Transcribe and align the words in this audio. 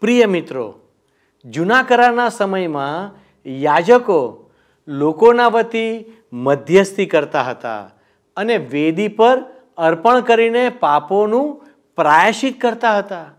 પ્રિય 0.00 0.26
મિત્રો 0.26 0.80
જૂના 1.44 1.82
કરારના 1.82 2.28
સમયમાં 2.28 3.18
યાજકો 3.46 4.50
લોકોના 4.88 5.48
વતી 5.48 6.04
મધ્યસ્થી 6.32 7.06
કરતા 7.06 7.42
હતા 7.42 7.90
અને 8.36 8.56
વેદી 8.56 9.08
પર 9.08 9.38
અર્પણ 9.76 10.20
કરીને 10.20 10.68
પાપોનું 10.68 11.64
પ્રાયશ્ચિત 11.96 12.60
કરતા 12.60 12.98
હતા. 12.98 13.34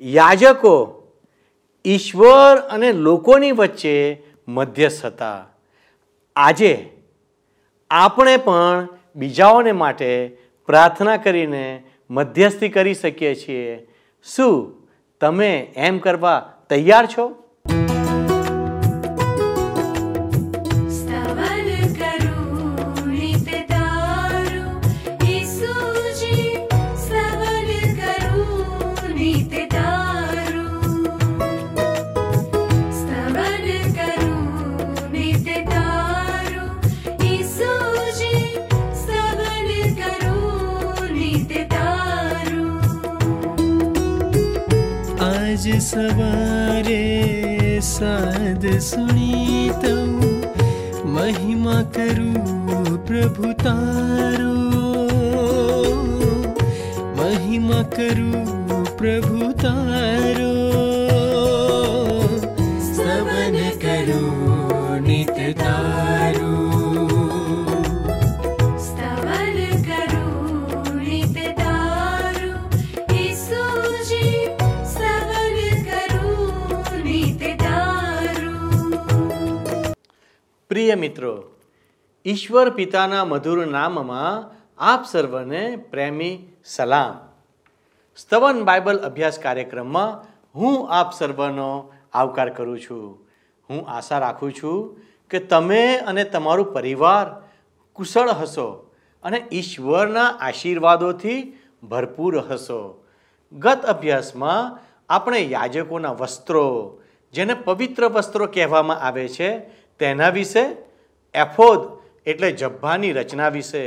યાજકો 0.00 1.02
ઈશ્વર 1.84 2.56
અને 2.56 2.92
લોકોની 2.92 3.52
વચ્ચે 3.52 4.22
મધ્યસ્થ 4.48 5.06
હતા. 5.06 5.46
આજે 6.36 6.90
આપણે 7.90 8.36
પણ 8.36 8.88
બીજાઓને 9.16 9.72
માટે 9.72 10.38
પ્રાર્થના 10.66 11.16
કરીને 11.16 11.82
મધ્યસ્થી 12.10 12.68
કરી 12.68 12.94
શકીએ 12.94 13.34
છીએ. 13.34 13.88
શું 14.24 14.81
તમે 15.22 15.52
એમ 15.76 15.98
કરવા 15.98 16.38
તૈયાર 16.68 17.06
છો? 17.06 17.41
आज 45.62 45.80
सवारे 45.80 47.04
साध 47.82 48.78
सु 48.78 49.00
महिमा 51.08 51.82
करु 51.82 52.32
प्रभु 53.06 53.52
तारो। 53.52 54.54
महिमा 57.22 57.82
करु 57.82 58.32
प्रभु 58.96 59.52
तारो। 59.52 61.01
પ્રિય 80.82 80.94
મિત્રો, 80.94 81.50
ઈશ્વર 82.24 82.70
પિતાના 82.70 83.24
મધુર 83.24 83.66
નામમાં 83.66 84.50
આપ 84.78 85.04
સર્વને 85.04 85.76
પ્રેમી 85.76 86.48
સલામ. 86.64 87.28
સ્તવન 88.16 88.64
બાઇબલ 88.64 88.98
અભ્યાસ 88.98 89.38
કાર્યક્રમમાં 89.38 90.26
હું 90.54 90.90
આપ 90.90 91.12
સર્વનો 91.12 91.92
આવકાર 92.12 92.48
કરું 92.50 92.80
છું. 92.80 93.28
હું 93.70 93.88
આશા 93.88 94.18
રાખું 94.18 94.52
છું 94.52 95.00
કે 95.30 95.38
તમે 95.38 95.96
અને 95.96 96.24
તમારું 96.24 96.72
પરિવાર 96.72 97.26
કુશળ 97.92 98.28
હશો 98.28 98.90
અને 99.22 99.46
ઈશ્વરના 99.52 100.26
આશીર્વાદોથી 100.40 101.58
ભરપૂર 101.82 102.38
હશો. 102.38 103.06
ગત 103.52 103.84
અભ્યાસમાં 103.84 104.78
આપણે 105.08 105.38
યાજકોના 105.38 106.12
વસ્ત્રો, 106.12 106.98
જેને 107.32 107.54
પવિત્ર 107.54 108.08
વસ્ત્રો 108.08 108.46
કહેવામાં 108.46 108.98
આવે 108.98 109.28
છે 109.28 109.81
તેના 110.02 110.28
વિશે? 110.28 110.64
એફોદ 111.34 111.80
એટલે 112.26 112.52
જભ્ભાની 112.52 113.12
રચના 113.12 113.48
વિશે, 113.48 113.84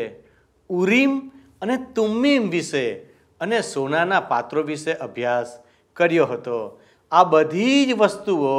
ઉરીમ 0.69 1.31
અને 1.61 1.77
તુમ્મીમ 1.95 2.49
વિશે 2.49 2.93
અને 3.41 3.61
સોનાના 3.61 4.19
પાત્રો 4.19 4.63
વિશે 4.63 4.93
અભ્યાસ 4.93 5.59
કર્યો 5.93 6.25
હતો. 6.25 6.81
આ 7.11 7.23
બધી 7.23 7.85
જ 7.85 7.93
વસ્તુઓ 7.97 8.53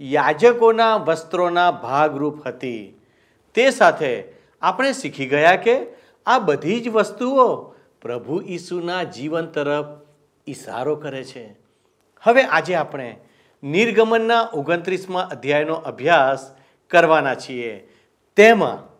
યાજકોના 0.00 0.96
વસ્ત્રોના 0.96 1.70
ભાગરૂપ 1.70 2.46
હતી. 2.46 3.00
તે 3.54 3.70
સાથે 3.70 4.24
આપણે 4.62 4.92
શીખી 4.92 5.26
ગયા 5.26 5.56
કે 5.56 5.76
આ 6.26 6.38
બધી 6.38 6.80
જ 6.80 6.88
વસ્તુઓ 6.88 7.44
પ્રભુ 8.02 8.42
ઈસુના 8.48 9.02
જીવન 9.02 9.46
તરફ 9.46 9.86
ઈશારો 10.46 10.96
કરે 10.96 11.24
છે. 11.24 11.46
હવે 12.22 12.42
આજે 12.42 12.74
આપણે 12.74 13.16
નિર્ગમનના 13.62 14.40
ઓગણત્રીસમાં 14.54 15.28
અધ્યાયનો 15.28 15.74
અભ્યાસ 15.74 16.56
કરવાના 16.90 17.34
છીએ. 17.34 17.88
તેમાં 18.36 18.96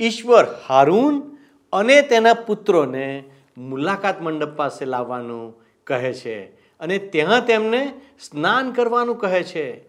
ઈશ્વર 0.00 0.46
હારૂન 0.68 1.36
અને 1.72 2.02
તેના 2.02 2.34
પુત્રોને 2.34 3.24
મુલાકાત 3.58 4.22
મંડપ 4.22 4.56
પાસે 4.56 4.84
લાવવાનું 4.84 5.54
કહે 5.84 6.12
છે 6.12 6.44
અને 6.80 6.98
ત્યાં 6.98 7.46
તેમને 7.46 8.00
સ્નાન 8.20 8.72
કરવાનું 8.72 9.18
કહે 9.18 9.42
છે. 9.42 9.84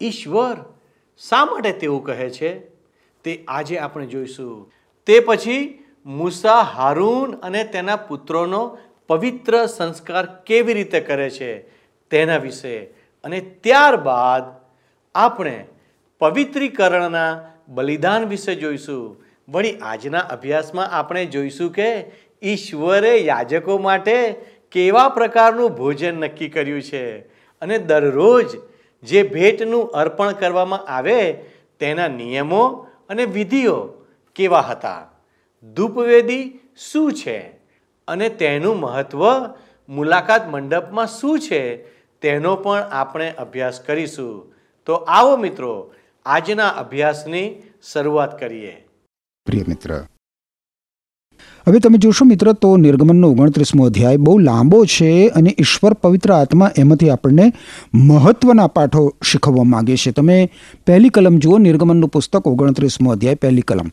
ઈશ્વર 0.00 0.56
શા 1.28 1.44
માટે 1.44 1.72
તેવું 1.72 2.04
કહે 2.04 2.30
છે? 2.30 2.58
તે 3.24 3.44
આજે 3.48 3.78
આપણે 3.78 4.06
જોઈશું. 4.06 4.72
તે 5.06 5.20
પછી 5.20 5.84
મૂસા 6.06 6.60
હારૂન 6.60 7.32
અને 7.32 7.64
તેના 7.64 7.96
પુત્રોનો 7.96 8.78
પવિત્ર 9.08 9.66
સંસ્કાર 9.66 10.26
કેવી 10.26 10.74
રીતે 10.74 11.00
કરે 11.00 11.30
છે 11.30 11.58
તેના 12.10 12.36
વિશે 12.36 12.78
અને 13.24 13.40
ત્યારબાદ 13.40 14.42
આપણે 15.14 15.66
પવિત્રીકરણના 16.22 17.30
બલિદાન 17.68 18.24
વિશે 18.24 18.54
જોઈશું. 18.54 19.04
વળી 19.48 19.78
આજના 19.82 20.18
અભ્યાસમાં 20.18 20.90
આપણે 20.90 21.24
જોઈશું 21.26 21.70
કે 21.72 21.88
ઈશ્વરે 22.42 23.14
યાજકો 23.18 23.78
માટે 23.78 24.16
કેવા 24.72 25.08
પ્રકારનું 25.08 25.74
ભોજન 25.76 26.20
નક્કી 26.20 26.48
કર્યું 26.48 26.82
છે 26.82 27.02
અને 27.62 27.78
દરરોજ 27.78 28.54
જે 29.02 29.22
ભેટનું 29.22 29.90
અર્પણ 29.90 30.32
કરવામાં 30.32 30.86
આવે 30.88 31.32
તેના 31.80 32.08
નિયમો 32.08 32.62
અને 33.08 33.24
વિધિઓ 33.24 33.76
કેવા 34.36 34.60
હતા? 34.60 35.10
ધૂપવેદી 35.74 36.44
શું 36.76 37.12
છે 37.12 37.38
અને 38.08 38.28
તેનું 38.28 38.80
મહત્ત્વ 38.80 39.22
મુલાકાત 39.88 40.48
મંડપમાં 40.48 41.06
શું 41.06 41.40
છે 41.40 41.62
તેનો 42.22 42.56
પણ 42.56 42.78
આપણે 42.92 43.28
અભ્યાસ 43.38 43.80
કરીશું. 43.80 44.54
તો 44.86 44.94
આવો 44.94 45.36
મિત્રો 45.36 45.74
આજના 46.26 46.68
અભ્યાસની 46.68 47.46
શરૂઆત 47.92 48.40
કરીએ. 48.40 48.72
પ્રિય 49.46 49.64
મિત્ર, 49.68 49.94
હવે 51.66 51.78
તમે 51.78 51.98
જોશો 51.98 52.24
મિત્ર 52.24 52.52
તો 52.52 52.76
નિર્ગમનનો 52.76 53.30
ઓગણત્રીસમો 53.30 53.86
અધ્યાય 53.86 54.16
બહુ 54.16 54.34
લાંબો 54.38 54.84
છે 54.84 55.28
અને 55.28 55.54
ઈશ્વર 55.58 55.92
પવિત્ર 55.94 56.32
આત્મા 56.32 56.70
એમાંથી 56.78 57.10
આપણને 57.10 57.46
મહત્વના 57.94 58.66
પાઠો 58.66 59.02
શીખવવા 59.22 59.64
માગે 59.64 59.96
છે. 59.96 60.12
તમે 60.12 60.38
પહેલી 60.86 61.08
કલમ 61.08 61.38
જુઓ, 61.38 61.58
નિર્ગમનનું 61.58 62.08
પુસ્તક 62.08 62.46
ઓગણત્રીસમો 62.46 63.12
અધ્યાય, 63.12 63.34
પહેલી 63.34 63.60
કલમ. 63.62 63.90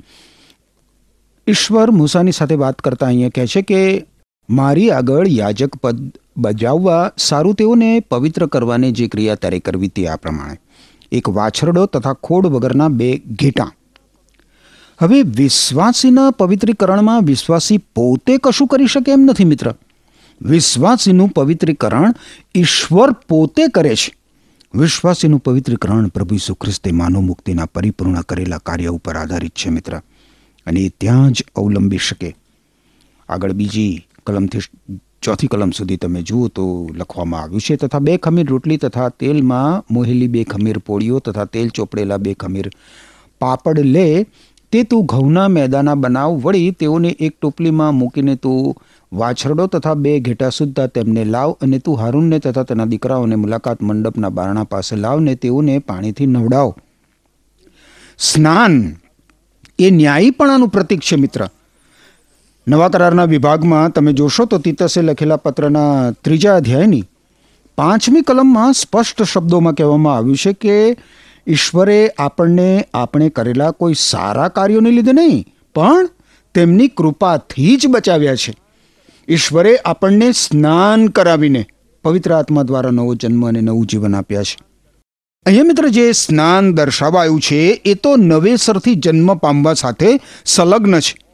ઈશ્વર 1.47 1.91
મૂસાની 1.91 2.31
સાથે 2.31 2.56
વાત 2.56 2.79
કરતા 2.79 3.06
અહીંયા 3.06 3.35
કહે 3.35 3.47
છે 3.47 3.61
કે, 3.61 4.06
મારી 4.50 4.91
આગળ 4.91 5.28
યાજક 5.28 5.75
પદ 5.75 5.97
બજાવવા 6.38 7.11
સારું 7.17 7.56
તેઓને 7.56 8.00
પવિત્ર 8.00 8.46
કરવાની 8.46 8.91
જે 8.91 9.07
ક્રિયા 9.07 9.35
તારે 9.35 9.59
કરવી 9.59 9.88
તે 9.88 10.07
આ 10.07 10.16
પ્રમાણે. 10.16 10.57
એક 11.12 11.30
વાછરડો 11.30 11.86
તથા 11.86 12.14
ખોડ 12.14 12.47
વગરના 12.47 12.88
બે 12.88 13.18
ઘેટાં. 13.18 13.72
હવે 15.02 15.22
વિશ્વાસીના 15.22 16.31
પવિત્રીકરણમાં 16.31 17.22
વિશ્વાસી 17.22 17.78
પોતે 17.78 18.38
કશું 18.38 18.68
કરી 18.68 18.88
શકે 18.88 19.12
એમ 19.12 19.20
નથી 19.20 19.46
મિત્ર. 19.46 19.73
વિશ્વાસીનું 20.41 21.29
પવિત્રીકરણ 21.29 22.14
ઈશ્વર 22.56 23.11
પોતે 23.11 23.67
કરે 23.67 23.96
છે. 23.96 24.16
વિશ્વાસીનું 24.76 25.40
પવિત્રીકરણ 25.40 26.08
પ્રભુ 26.08 26.35
ઈસુ 26.35 26.53
ખ્રિસ્તે 26.53 26.91
માનવ 26.91 27.20
મુક્તિના 27.20 27.66
પરિપૂર્ણ 27.66 28.22
કરેલા 28.22 28.58
કાર્ય 28.58 28.88
ઉપર 28.88 29.16
આધારિત 29.16 29.52
છે 29.52 29.70
મિત્ર. 29.70 30.02
અને 30.66 30.79
એ 30.79 30.90
ત્યાં 30.90 31.32
જ 31.32 31.44
અવલંબી 31.55 31.97
શકે. 31.97 32.35
આગળ 33.29 33.52
બીજી 33.52 34.08
કલમથી 34.28 34.59
ચોથી 35.23 35.49
કલમ 35.53 35.71
સુધી 35.77 35.99
તમે 36.03 36.21
જુઓ 36.29 36.47
તો 36.57 36.66
લખવામાં 36.99 37.41
આવ્યું 37.43 37.66
છે, 37.67 37.75
તથા 37.75 37.99
બે 38.07 38.13
ખમીર 38.25 38.47
રોટલી 38.53 38.77
તથા 38.83 39.09
તેલમાં 39.21 39.83
મોહેલી 39.91 40.29
બે 40.35 40.43
ખમીર 40.43 40.77
પોળીઓ 40.79 41.19
તથા 41.25 41.49
તેલ 41.55 41.69
ચોપડેલા 41.69 42.21
બે 42.25 42.33
ખમીર 42.33 42.69
પાપડ 43.41 43.79
લે, 43.95 44.07
તે 44.73 44.83
તું 44.83 45.05
ઘઉંના 45.05 45.49
મેદાના 45.49 45.97
બનાવ 46.03 46.31
વળી 46.45 46.71
તેઓને 46.79 47.11
એક 47.25 47.33
ટોપલીમાં 47.35 47.99
મૂકીને 47.99 48.35
તું 48.45 48.73
વાછરડો 49.11 49.67
તથા 49.73 49.97
બે 50.03 50.16
ઘેટા 50.25 50.51
સુદ્ધા 50.59 50.87
તેમને 50.95 51.23
લાવ 51.35 51.55
અને 51.63 51.77
તું 51.85 51.99
હારૂનને 52.01 52.37
તથા 52.39 52.66
તેના 52.71 52.89
દીકરાઓને 52.93 53.35
મુલાકાત 53.43 53.79
મંડપના 53.81 54.33
બારણા 54.39 54.67
પાસે 54.73 54.95
લાવને 55.05 55.35
તેઓને 55.35 55.79
પાણીથી 55.79 56.31
નવડાવ. 56.33 56.69
સ્નાન 58.19 58.75
એ 59.79 59.87
ન્યાયીપણાનું 59.91 60.75
પ્રતીક 60.75 61.01
છે 61.07 61.17
મિત્ર. 61.23 61.41
નવા 62.69 62.89
કરારના 62.89 63.25
વિભાગમાં 63.25 63.91
તમે 63.91 64.13
જોશો 64.13 64.45
તો 64.45 64.57
તીતસે 64.57 65.01
લખેલા 65.01 65.35
પત્રના 65.35 66.11
ત્રીજા 66.11 66.55
અધ્યાયની 66.55 67.03
પાંચમી 67.77 68.21
કલમમાં 68.21 68.73
સ્પષ્ટ 68.73 69.23
શબ્દોમાં 69.23 69.73
કહેવામાં 69.73 70.16
આવ્યું 70.16 70.35
છે 70.35 70.53
કે 70.53 70.97
ઈશ્વરે 71.47 72.11
આપણને, 72.19 72.85
આપણે 72.93 73.29
કરેલા 73.29 73.71
કોઈ 73.71 73.93
સારા 73.97 74.47
કાર્યોને 74.47 74.91
લીધે 74.91 75.11
નહીં, 75.11 75.45
પણ 75.75 76.09
તેમની 76.53 76.87
કૃપાથી 76.87 77.77
જ 77.77 77.87
બચાવ્યા 77.87 78.35
છે. 78.35 78.53
ઈશ્વરે 79.29 79.77
આપણને 79.85 80.31
સ્નાન 80.31 81.07
કરાવીને 81.07 81.66
પવિત્ર 82.03 82.33
આત્મા 82.33 82.63
દ્વારા 82.63 82.89
નવો 82.89 83.16
જન્મ 83.16 83.47
અને 83.47 83.61
નવું 83.61 83.85
જીવન 83.85 84.16
આપ્યા 84.16 84.43
છે. 84.43 84.57
અહીંયા 85.45 85.63
મિત્ર 85.63 85.87
જે 85.87 86.11
સ્નાન 86.11 86.73
દર્શાવાયું 86.73 87.39
છે, 87.39 87.81
એ 87.85 87.93
તો 87.93 88.16
નવેસરથી 88.16 88.95
જન્મ 88.95 89.33
પામવા 89.33 89.73
સાથે 89.73 90.19
સંલગ્ન 90.45 90.99
છે. 90.99 91.28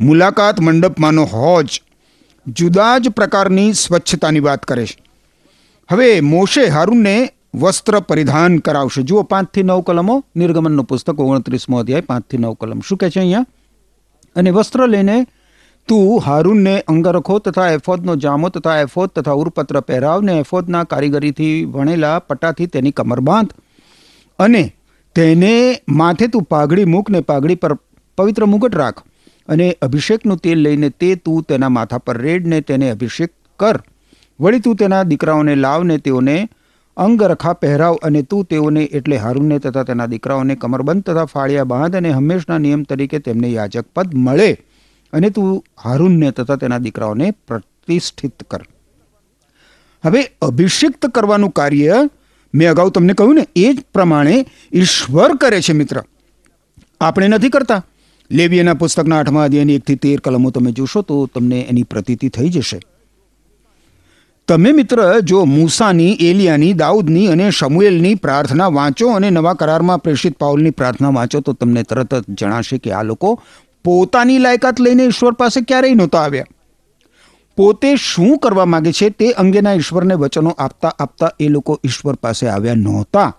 મુલાકાત 0.00 0.60
મંડપમાંનો 0.60 1.24
હોજ 1.24 1.82
જુદા 2.46 2.98
જ 2.98 3.08
પ્રકારની 3.08 3.72
સ્વચ્છતાની 3.72 4.40
વાત 4.40 4.62
કરે 4.62 4.86
છે. 4.86 5.02
હવે 5.90 6.20
મોશે 6.20 6.64
હારૂનને 6.64 7.32
વસ્ત્ર 7.54 8.00
પરિધાન 8.00 8.58
કરાવશે. 8.58 9.02
જુઓ 9.02 9.22
પાંચથી 9.22 9.62
નવ 9.62 9.80
કલમો, 9.80 10.24
નિર્ગમનનું 10.36 10.84
પુસ્તક, 10.84 11.20
ઓગણત્રીસમો 11.20 11.78
અધ્યાય, 11.78 12.00
પાંચથી 12.00 12.38
નવ 12.38 12.52
કલમ. 12.52 12.80
શું 12.80 12.98
કહે 12.98 13.10
છે 13.10 13.20
અહીંયા? 13.20 13.46
અને 14.36 14.50
વસ્ત્ર 14.50 14.86
લઈને 14.86 15.26
તું 15.88 16.20
હારૂનને 16.20 16.80
અંગરખો 16.80 17.38
તથા 17.38 17.68
એફોદનો 17.68 18.16
જામો 18.16 18.48
તથા 18.48 18.76
એફોદ 18.76 19.08
તથા 19.08 19.32
ઉરપત્ર 19.32 19.80
પહેરાવને 19.80 20.38
એફોદના 20.38 20.84
કારીગરીથી 20.84 21.64
વણેલા 21.64 22.18
પટ્ટાથી 22.18 22.66
તેની 22.66 22.90
કમર 22.90 23.20
બાંધ 23.20 23.52
અને 24.38 24.76
તેને 25.14 25.82
માથે 25.88 26.26
તું 26.26 26.42
પાઘડી 26.42 26.84
મૂકને 26.84 27.20
પાઘડી 27.20 27.54
પર 27.54 27.74
પવિત્ર 28.18 28.44
મુગટ 28.44 28.76
રાખ. 28.76 29.02
અને 29.50 29.66
અભિષેકનું 29.82 30.36
તેલ 30.36 30.58
લઈને 30.58 30.88
તે 30.90 31.14
તું 31.14 31.42
તેના 31.42 31.68
માથા 31.68 31.98
પર 31.98 32.16
રેડને 32.18 32.60
તેને 32.60 32.90
અભિષેક 32.90 33.32
કર. 33.58 33.76
વળી 34.40 34.60
તું 34.60 34.76
તેના 34.76 35.02
દીકરાઓને 35.02 35.54
લાવને 35.54 35.98
તેઓને 35.98 36.48
અંગરખા 36.96 37.52
પહેરાવ 37.52 37.94
અને 38.02 38.22
તું 38.22 38.44
તેઓને 38.44 38.82
એટલે 38.82 39.16
હારૂનને 39.16 39.58
તથા 39.58 39.82
તેના 39.82 40.06
દીકરાઓને 40.06 40.54
કમરબંધ 40.54 41.04
તથા 41.04 41.24
ફાળિયા 41.24 41.64
બાંધ 41.64 41.96
અને 41.96 42.10
હંમેશના 42.10 42.58
નિયમ 42.58 42.82
તરીકે 42.82 43.18
તેમને 43.18 43.48
યાજક 43.48 43.86
પદ 43.96 44.14
મળે 44.14 44.50
અને 45.12 45.30
તું 45.30 45.64
હારૂનને 45.84 46.30
તથા 46.30 46.56
તેના 46.56 46.78
દીકરાઓને 46.78 47.30
પ્રતિષ્ઠિત 47.30 48.42
કર. 48.50 48.62
હવે 50.04 50.22
અભિષિક્ત 50.42 51.06
કરવાનું 51.06 51.50
કાર્ય 51.50 52.00
મેં 52.54 52.70
અગાઉ 52.70 52.90
તમને 52.90 53.14
કહ્યું 53.14 53.34
ને, 53.34 53.46
એ 53.56 53.72
જ 53.72 53.84
પ્રમાણે 53.94 54.46
ઈશ્વર 54.72 55.36
કરે 55.36 55.60
છે 55.60 55.72
મિત્ર. 55.72 56.02
આપણે 57.00 57.28
નથી 57.28 57.48
કરતા. 57.48 57.84
લેવીએના 58.30 58.74
પુસ્તકના 58.74 59.18
આઠમા 59.18 59.44
અધ્યાયની 59.44 59.74
એકથી 59.74 59.94
તેર 59.94 60.20
કલમો 60.20 60.50
તમે 60.50 60.72
જોશો 60.72 61.02
તો 61.02 61.26
તમને 61.26 61.60
એની 61.60 61.82
પ્રતીતિ 61.82 62.28
થઈ 62.28 62.48
જશે. 62.48 62.80
તમે 64.48 64.72
મિત્ર, 64.72 65.20
જો 65.20 65.44
મૂસાની, 65.44 66.12
એલિયાની, 66.12 66.72
દાઉદની 66.72 67.26
અને 67.26 67.50
શમુએલની 67.50 68.14
પ્રાર્થના 68.14 68.68
વાંચો 68.68 69.10
અને 69.10 69.30
નવા 69.30 69.54
કરારમાં 69.54 69.98
પ્રેષિત 69.98 70.38
પાઉલની 70.38 70.70
પ્રાર્થના 70.70 71.08
વાંચો 71.08 71.40
તો 71.40 71.52
તમને 71.52 71.82
તરત 71.82 72.14
જ 72.14 72.24
જણાશે 72.28 72.78
કે 72.78 72.92
આ 72.92 73.02
લોકો 73.02 73.42
પોતાની 73.84 74.38
લાયકાત 74.38 74.80
લઈને 74.80 75.04
ઈશ્વર 75.04 75.32
પાસે 75.32 75.60
ક્યારેય 75.60 75.94
નહોતા 75.94 76.20
આવ્યા. 76.20 76.44
પોતે 77.56 77.96
શું 77.96 78.38
કરવા 78.38 78.64
માગે 78.64 78.92
છે 78.92 79.10
તે 79.10 79.30
અંગેના 79.30 79.72
ઈશ્વરને 79.72 80.14
વચનો 80.14 80.50
આપતા 80.50 80.88
આપતા 80.88 81.30
એ 81.40 81.48
લોકો 81.48 81.80
ઈશ્વર 81.84 82.14
પાસે 82.14 82.46
આવ્યા 82.48 82.74
નહોતા. 82.74 83.36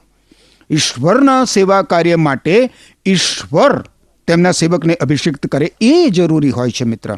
ઈશ્વરના 0.69 1.43
સેવા 1.43 1.81
કાર્ય 1.81 2.15
માટે 2.15 2.69
ઈશ્વર 3.05 3.83
તેમના 4.31 4.51
સેવકને 4.51 4.95
અભિષિક્ત 4.95 5.47
કરે 5.47 5.71
એ 5.81 5.93
જરૂરી 6.09 6.55
હોય 6.57 6.71
છે 6.71 6.85
મિત્ર. 6.85 7.15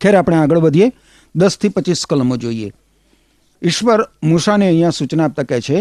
ખેર 0.00 0.16
આપણે 0.16 0.36
આગળ 0.36 0.58
વધીએ. 0.58 0.92
દસથી 1.34 1.68
પચીસ 1.68 2.06
કલમો 2.06 2.36
જોઈએ. 2.36 2.72
ઈશ્વર 3.62 4.08
મૂસાને 4.22 4.68
અહીંયા 4.68 4.90
સૂચના 4.90 5.24
આપતા 5.24 5.42
કહે 5.42 5.60
છે, 5.60 5.78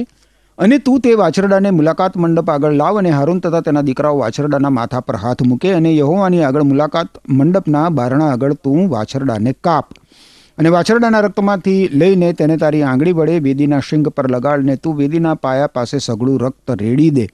અને 0.57 0.77
તું 0.77 0.99
તે 0.99 1.13
વાછરડાને 1.13 1.69
મુલાકાત 1.71 2.17
મંડપ 2.17 2.49
આગળ 2.49 2.73
લાવ 2.73 2.97
અને 2.97 3.09
હારૂન 3.09 3.39
તથા 3.39 3.61
તેના 3.61 3.81
દીકરાઓ 3.81 4.17
વાછરડાના 4.17 4.69
માથા 4.69 4.99
પર 4.99 5.15
હાથ 5.15 5.43
મૂકે 5.43 5.73
અને 5.73 5.91
યહોવાની 5.95 6.43
આગળ 6.43 6.63
મુલાકાત 6.63 7.19
મંડપના 7.29 7.89
બારણા 7.89 8.31
આગળ 8.31 8.53
તું 8.53 8.89
વાછરડાને 8.89 9.53
કાપ. 9.63 9.93
અને 10.57 10.69
વાછરડાના 10.69 11.19
રક્તમાંથી 11.19 11.89
લઈને 11.93 12.33
તેને 12.33 12.57
તારી 12.57 12.83
આંગળી 12.83 13.11
વડે 13.11 13.39
વેદીના 13.39 13.79
શિંગ 13.79 14.07
પર 14.07 14.31
લગાડને 14.31 14.75
તું 14.75 14.95
વેદીના 14.95 15.35
પાયા 15.35 15.67
પાસે 15.67 15.97
સઘળું 15.97 16.39
રક્ત 16.39 16.71
રેડી 16.81 17.09
દે. 17.09 17.27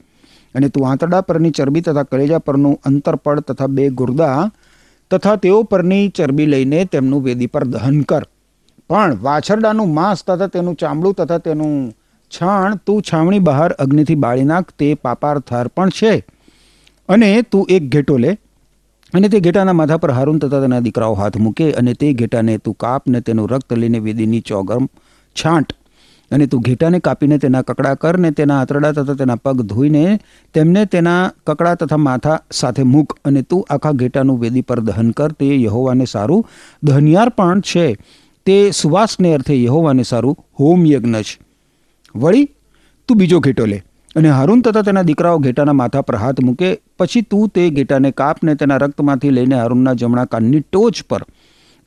અને 0.54 0.68
તું 0.74 0.86
આંતરડા 0.90 1.22
પરની 1.28 1.54
ચરબી 1.58 1.84
તથા 1.88 2.06
કલેજા 2.10 2.42
પરનું 2.46 2.76
અંતરપડ 2.88 3.40
તથા 3.48 3.70
બે 3.76 3.88
ગુર્દા 4.00 4.38
તથા 5.10 5.36
તેઓ 5.42 5.58
પરની 5.72 6.04
ચરબી 6.16 6.48
લઈને 6.52 6.80
તેમનું 6.92 7.24
વેદી 7.26 7.50
પર 7.54 7.64
દહન 7.74 7.98
કર. 8.10 8.24
પણ 8.90 9.18
વાછરડાનું 9.26 9.92
માંસ 9.98 10.24
તથા 10.28 10.48
તેનું 10.54 10.78
ચામડું 10.80 11.14
તથા 11.18 11.42
તેનું 11.44 11.74
છાણ 12.32 12.80
તું 12.86 13.02
છાવણી 13.02 13.42
બહાર 13.48 13.70
અગ્નિથી 13.84 14.20
બાળી 14.24 14.48
નાખ, 14.52 14.70
તે 14.78 14.88
પાપાર 14.94 15.36
થાર 15.50 15.66
પણ 15.68 15.90
છે. 15.98 16.14
અને 17.08 17.30
તું 17.42 17.66
એક 17.76 17.84
ઘેટો 17.94 18.16
લે 18.24 18.30
અને 19.12 19.28
તે 19.32 19.40
ઘેટાના 19.40 19.76
માથા 19.80 20.02
પર 20.02 20.12
હારૂન 20.16 20.38
તથા 20.42 20.60
તેના 20.64 20.82
દીકરાઓ 20.86 21.14
હાથ 21.20 21.36
મૂકે 21.44 21.66
અને 21.80 21.92
તે 22.00 22.12
ઘેટાને 22.20 22.54
તું 22.58 22.76
કાપ 22.84 23.08
ને 23.14 23.20
તેનું 23.26 23.48
રક્ત 23.52 23.80
લઈને 23.82 23.98
વેદીની 24.06 24.44
ચોગમ 24.50 24.86
છાંટ. 25.36 25.68
અને 26.34 26.46
તું 26.46 26.64
ઘેટાને 26.66 26.98
કાપીને 26.98 27.38
તેના 27.44 27.62
કકડા 27.62 27.94
કર 27.94 28.18
ને 28.24 28.30
તેના 28.30 28.58
આંતરડા 28.60 28.92
તથા 28.92 29.14
તેના 29.14 29.38
પગ 29.44 29.62
ધોઈને 29.62 30.02
તેમને 30.54 30.84
તેના 30.84 31.22
કકડા 31.46 31.74
તથા 31.74 32.00
માથા 32.06 32.38
સાથે 32.52 32.82
મૂક 32.82 33.16
અને 33.24 33.42
તું 33.42 33.64
આખા 33.70 33.94
ઘેટાનું 34.02 34.40
વેદી 34.40 34.66
પર 34.68 34.80
દહન 34.80 35.10
કર. 35.10 35.32
તે 35.32 35.48
યહોવાને 35.62 36.04
સારું 36.04 36.46
દહનિયાર 36.82 37.28
પણ 37.28 37.60
છે. 37.60 37.86
તે 38.46 38.70
સુવાસને 38.70 39.34
અર્થે 39.34 39.62
યહોવાને 39.62 40.02
સારું 40.02 40.36
હોમ 40.60 40.86
યજ્ઞ 40.86 41.20
છે. 41.22 41.36
વળી, 42.16 42.48
તું 43.08 43.16
બીજો 43.18 43.40
ઘેટો 43.40 43.66
લે 43.66 43.82
અને 44.16 44.28
હારૂન 44.30 44.60
તથા 44.60 44.82
તેના 44.82 45.02
દીકરાઓ 45.02 45.38
ઘેટાના 45.38 45.72
માથા 45.72 46.02
પર 46.02 46.16
હાથ 46.16 46.40
મૂકે. 46.40 46.68
પછી 46.98 47.22
તું 47.22 47.48
તે 47.48 47.70
ઘેટાને 47.70 48.10
કાપને 48.10 48.54
તેના 48.54 48.76
રક્તમાંથી 48.76 49.30
લઈને 49.30 49.54
હારૂનના 49.54 49.94
જમણા 49.94 50.24
કાનની 50.24 50.60
ટોચ 50.60 51.02
પર 51.08 51.22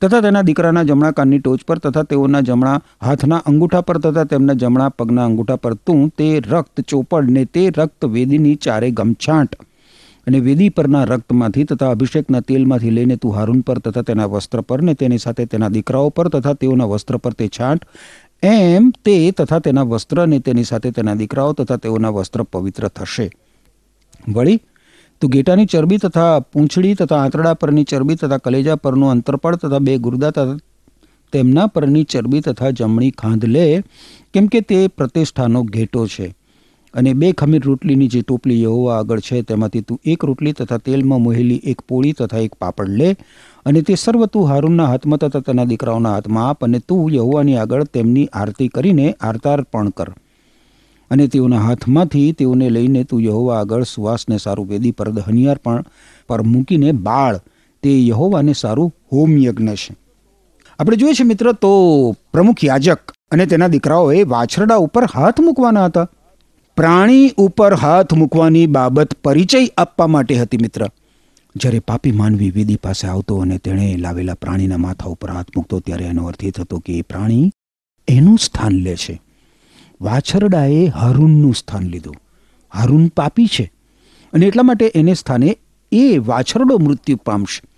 તથા 0.00 0.20
તેના 0.20 0.42
દીકરાના 0.42 0.82
જમણા 0.82 1.10
કાનની 1.10 1.38
ટોચ 1.38 1.64
પર 1.64 1.78
તથા 1.78 2.02
તેઓના 2.02 2.40
જમણા 2.40 2.80
હાથના 3.02 3.36
અંગૂઠા 3.36 3.80
પર 3.80 3.98
તથા 3.98 4.24
તેમના 4.24 4.54
જમણા 4.54 4.88
પગના 4.88 5.24
અંગૂઠા 5.24 5.56
પર 5.56 5.74
તું 5.74 6.08
તે 6.08 6.40
રક્ત 6.40 6.80
ચોપડ 6.80 7.30
ને 7.30 7.44
તે 7.44 7.70
રક્ત 7.70 8.04
વેદીની 8.04 8.54
ચારે 8.54 8.90
ગમછાંટ. 8.90 9.56
અને 10.26 10.40
વેદી 10.40 10.68
પરના 10.68 11.04
રક્તમાંથી 11.04 11.64
તથા 11.64 11.90
અભિષેકના 11.90 12.40
તેલમાંથી 12.40 12.90
લઈને 12.90 13.16
તું 13.16 13.34
હારૂન 13.34 13.60
પર 13.60 13.78
તથા 13.78 14.02
તેના 14.02 14.24
વસ્ત્ર 14.24 14.60
પર 14.60 14.82
ને 14.82 14.94
તેની 14.94 15.18
સાથે 15.18 15.46
તેના 15.46 15.68
દીકરાઓ 15.68 16.08
પર 16.08 16.28
તથા 16.28 16.54
તેઓના 16.54 16.84
વસ્ત્ર 16.84 17.16
પર 17.16 17.32
તે 17.32 17.48
છાંટ. 17.48 17.84
એમ 18.42 18.90
તે 18.90 19.30
તથા 19.30 19.58
તેના 19.58 19.82
વસ્ત્ર 19.82 20.26
ને 20.26 20.38
તેની 20.38 20.64
સાથે 20.64 20.90
તેના 20.90 21.14
દીકરાઓ 21.14 21.52
તથા 21.52 21.76
તેઓના 21.76 22.08
વસ્ત્ર 22.08 22.42
પવિત્ર 22.42 22.88
થશે. 22.88 23.30
વળી 24.34 24.60
તું 25.20 25.30
ગેટાની 25.30 25.66
ચરબી 25.66 25.96
તથા 25.96 26.40
પૂંછડી 26.40 26.94
તથા 26.94 27.16
આંતરડા 27.16 27.54
પરની 27.54 27.84
ચરબી 27.84 28.14
તથા 28.14 28.36
કલેજા 28.36 28.74
પરનું 28.74 29.10
અંતરપળ 29.10 29.56
તથા 29.56 29.78
બે 29.78 29.98
ગુર્દા 29.98 30.30
તથા 30.30 30.58
તેમના 31.32 31.66
પરની 31.66 32.04
ચરબી 32.04 32.40
તથા 32.40 32.70
જમણી 32.70 33.10
ખાંધ 33.10 33.44
લે, 33.44 33.82
કેમ 34.34 34.46
કે 34.46 34.60
તે 34.60 34.88
પ્રતિષ્ઠાનો 34.88 35.62
ઘેટો 35.62 36.06
છે. 36.06 36.34
અને 36.94 37.12
બે 37.12 37.32
ખમીર 37.32 37.62
રોટલીની 37.62 38.08
જે 38.08 38.20
ટોપલી 38.22 38.62
યહોવા 38.62 38.98
આગળ 38.98 39.20
છે, 39.20 39.42
તેમાંથી 39.42 39.80
તું 39.80 39.98
એક 40.04 40.24
રોટલી 40.24 40.52
તથા 40.52 40.76
તેલમાં 40.76 41.22
મોહેલી 41.22 41.60
એક 41.64 41.80
પોળી 41.80 42.12
તથા 42.12 42.38
એક 42.38 42.54
પાપડ 42.54 42.88
લે, 42.88 43.16
અને 43.66 43.82
તે 43.82 43.94
સર્વ 43.94 44.26
તું 44.26 44.48
હારૂનના 44.48 44.86
હાથમાં 44.86 45.18
તથા 45.18 45.40
તેના 45.40 45.64
દીકરાઓના 45.64 46.12
હાથમાં 46.12 46.48
આપ, 46.48 46.64
અને 46.64 46.78
તું 46.78 47.12
યહોવાની 47.12 47.56
આગળ 47.56 47.84
તેમની 47.84 48.26
આરતી 48.32 48.68
કરીને 48.68 49.16
આરતાર્પણ 49.20 49.88
કર. 49.88 50.14
અને 51.10 51.26
તેઓના 51.26 51.60
હાથમાંથી 51.60 52.32
તેઓને 52.32 52.70
લઈને 52.70 53.04
તું 53.04 53.22
યહોવા 53.22 53.60
આગળ 53.60 53.82
સુવાસને 53.82 54.38
સારું 54.38 54.68
વેદી 54.68 54.90
પર 54.90 55.10
દહનિયાર 55.10 55.58
પણ 55.58 55.84
પર 56.28 56.42
મૂકીને 56.42 56.92
બાળ. 56.92 57.40
તે 57.82 58.06
યહોવાને 58.06 58.52
સારું 58.52 58.94
હોમ 59.12 59.38
યજ્ઞ 59.38 59.68
છે. 59.68 59.96
આપણે 60.78 60.96
જોઈએ 60.96 61.12
છે 61.12 61.24
મિત્ર 61.24 61.52
તો 61.52 61.70
પ્રમુખ 62.32 62.64
યાજક 62.64 63.12
અને 63.30 63.46
તેના 63.46 63.66
દીકરાઓએ 63.66 64.22
વાછરડા 64.22 64.76
ઉપર 64.76 65.04
હાથ 65.14 65.40
મૂકવાના 65.40 65.84
હતા. 65.84 66.08
પ્રાણી 66.76 67.30
ઉપર 67.36 67.74
હાથ 67.74 68.14
મૂકવાની 68.14 68.66
બાબત 68.66 69.14
પરિચય 69.14 69.68
આપવા 69.78 70.06
માટે 70.06 70.34
હતી 70.34 70.56
મિત્ર. 70.56 70.88
જ્યારે 71.56 71.78
પાપી 71.78 72.12
માનવી 72.12 72.50
વેદી 72.50 72.76
પાસે 72.76 73.08
આવતો 73.08 73.36
અને 73.36 73.58
તેણે 73.58 73.96
લાવેલા 73.96 74.34
પ્રાણીના 74.34 74.76
માથા 74.76 75.06
ઉપર 75.06 75.30
હાથ 75.30 75.46
મૂકતો, 75.56 75.80
ત્યારે 75.80 76.04
એનો 76.04 76.24
અર્થ 76.24 76.44
એ 76.44 76.50
થતો 76.50 76.78
કે 76.78 76.92
એ 76.92 77.02
પ્રાણી 77.02 77.50
એનું 78.08 78.38
સ્થાન 78.38 78.72
લે 78.72 78.96
છે. 78.96 79.20
વાછરડાએ 80.00 80.86
હારૂનનું 80.86 81.54
સ્થાન 81.54 81.82
લીધું. 81.82 82.16
હારૂન 82.74 83.06
પાપી 83.06 83.46
છે 83.46 83.72
અને 84.32 84.46
એટલા 84.46 84.62
માટે 84.62 84.92
એને 84.94 85.14
સ્થાને 85.14 85.58
એ 85.92 86.18
વાછરડો 86.18 86.78
મૃત્યુ 86.78 87.16
પામશે. 87.16 87.68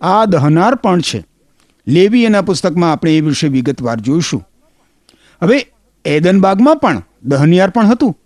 આ 0.00 0.24
દહનાર 0.24 0.74
પણ 0.74 1.00
છે. 1.00 1.24
લેવી 1.86 2.24
એના 2.24 2.42
પુસ્તકમાં 2.42 2.92
આપણે 2.92 3.16
એ 3.16 3.20
વિશે 3.20 3.48
વિગતવાર 3.48 4.00
જોઈશું. 4.00 4.48
હવે 5.42 5.66
એદનબાગમાં 6.04 6.76
પણ 6.76 7.02
દહનિયાર 7.24 7.70
પણ 7.70 7.86
હતું. 7.86 8.18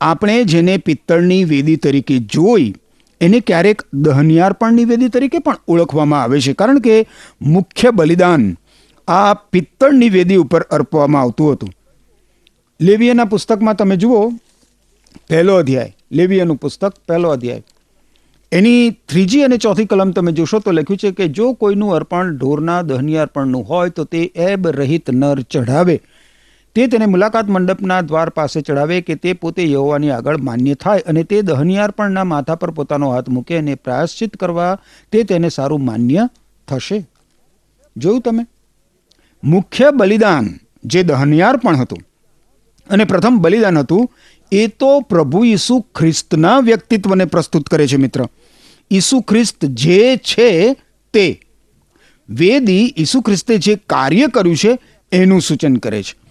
આપણે 0.00 0.44
જેને 0.44 0.76
પિત્તળની 0.76 1.44
વેદી 1.44 1.76
તરીકે 1.76 2.18
જોઈ, 2.18 2.74
એને 3.20 3.40
ક્યારેક 3.40 3.82
દહનિયારપણની 3.92 4.84
વેદી 4.84 5.08
તરીકે 5.08 5.38
પણ 5.38 5.56
ઓળખવામાં 5.68 6.22
આવે 6.22 6.40
છે. 6.40 6.52
કારણ 6.52 6.78
કે 6.78 7.06
મુખ્ય 7.42 7.90
બલિદાન 7.90 8.56
આ 9.08 9.34
પિત્તળની 9.34 10.08
વેદી 10.08 10.36
ઉપર 10.36 10.62
અર્પવામાં 10.62 11.22
આવતું 11.22 11.52
હતું. 11.52 11.70
લેવીયના 12.80 13.24
પુસ્તકમાં 13.24 13.74
તમે 13.74 13.96
જુઓ, 13.96 14.32
પહેલો 15.28 15.54
અધ્યાય, 15.54 15.96
લેવીયનું 16.12 16.56
પુસ્તક, 16.56 16.94
પહેલો 17.08 17.28
અધ્યાય. 17.28 17.62
એની 18.52 18.90
ત્રીજી 18.90 19.42
અને 19.42 19.56
ચોથી 19.56 19.84
કલમ 19.84 20.10
તમે 20.10 20.32
જોશો 20.32 20.58
તો 20.58 20.70
લખ્યું 20.70 20.98
છે 20.98 21.10
કે 21.10 21.28
જો 21.28 21.52
કોઈનું 21.52 21.94
અર્પણ 21.94 22.36
ઢોરના 22.36 22.82
દહનીય 22.82 23.16
અર્પણનું 23.16 23.68
હોય 23.68 23.90
તો 23.90 24.04
તે 24.04 24.32
એબ 24.36 24.68
રહિત 24.68 25.10
નર 25.10 25.40
ચઢાવે. 25.40 26.00
તે 26.74 26.86
તેને 26.86 27.06
મુલાકાત 27.06 27.48
મંડપના 27.48 28.00
દ્વાર 28.00 28.30
પાસે 28.30 28.60
ચડાવે 28.60 29.00
કે 29.00 29.14
તે 29.14 29.32
પોતે 29.32 29.72
યહોવાની 29.72 30.10
આગળ 30.10 30.36
માન્ય 30.36 30.74
થાય 30.74 30.98
અને 30.98 31.22
તે 31.22 31.42
દહનિયાર્પણના 31.42 32.24
માથા 32.24 32.54
પર 32.54 32.70
પોતાનો 32.70 33.10
હાથ 33.10 33.28
મૂકે 33.28 33.58
અને 33.58 33.74
પ્રાયશ્ચિત 33.74 34.36
કરવા 34.36 34.78
તે 35.12 35.22
તેને 35.22 35.48
સારું 35.48 35.84
માન્ય 35.84 36.28
થશે. 36.68 37.06
જોયું 37.96 38.20
તમે? 38.20 38.46
મુખ્ય 39.44 39.90
બલિદાન 39.90 40.48
જે 40.84 41.02
દહનિયાર્પણ 41.02 41.76
હતું 41.76 41.98
અને 42.90 43.04
પ્રથમ 43.04 43.38
બલિદાન 43.38 43.78
હતું, 43.78 44.12
એ 44.52 44.66
તો 44.66 45.00
પ્રભુ 45.00 45.44
ઈસુ 45.44 45.80
ખ્રિસ્તના 45.80 46.58
વ્યક્તિત્વને 46.58 47.24
પ્રસ્તુત 47.24 47.68
કરે 47.68 47.86
છે 47.86 47.96
મિત્ર. 47.96 48.26
ઈસુ 48.90 49.20
ખ્રિસ્ત 49.20 49.64
જે 49.64 50.16
છે 50.16 50.76
તે. 51.12 51.40
વેદી 52.28 52.94
ઈસુ 52.98 53.20
ખ્રિસ્તે 53.20 53.58
જે 53.58 53.76
કાર્ય 53.76 54.26
કર્યું 54.26 54.56
છે, 54.56 54.78
એનું 55.12 55.40
સૂચન 55.40 55.76
કરે 55.76 56.02
છે. 56.02 56.27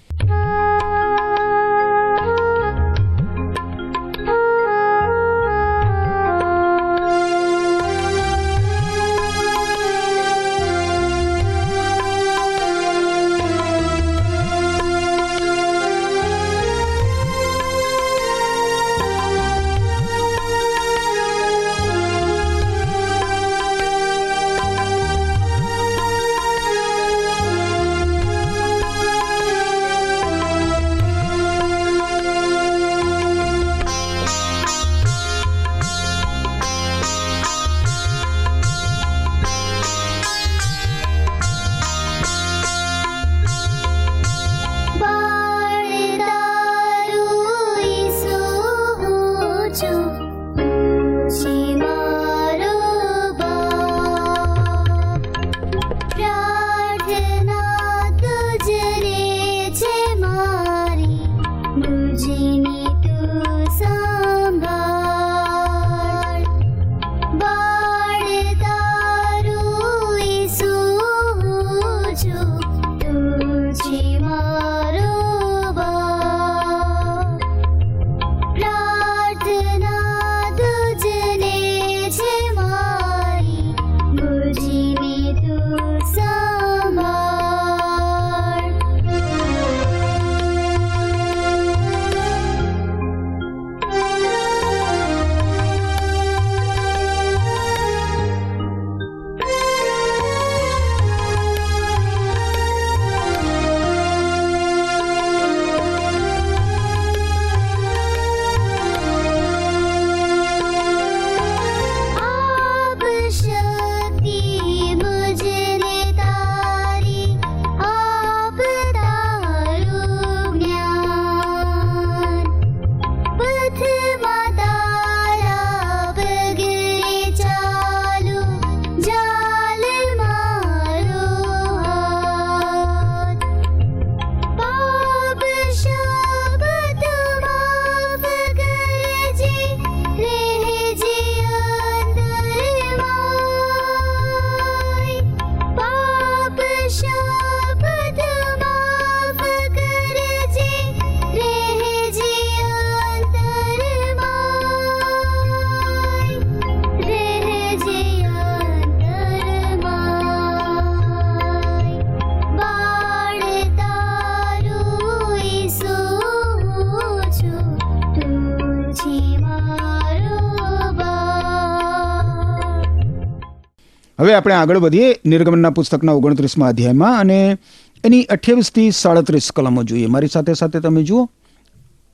આપણે 174.38 174.54
આગળ 174.54 174.78
વધીએ. 174.78 175.16
નિર્ગમનના 175.26 175.70
પુસ્તકના 175.70 176.12
ઓગણત્રીસમાં 176.12 176.70
અધ્યાયમાં 176.70 177.20
અને 177.20 177.58
એની 178.04 178.24
અઠ્યાવીસથી 178.24 178.92
સાડત્રીસ 178.92 179.52
કલમો 179.52 179.84
જોઈએ. 179.84 180.06
મારી 180.06 180.28
સાથે 180.28 180.54
સાથે 180.54 180.80
તમે 180.80 181.04
જુઓ. 181.04 181.30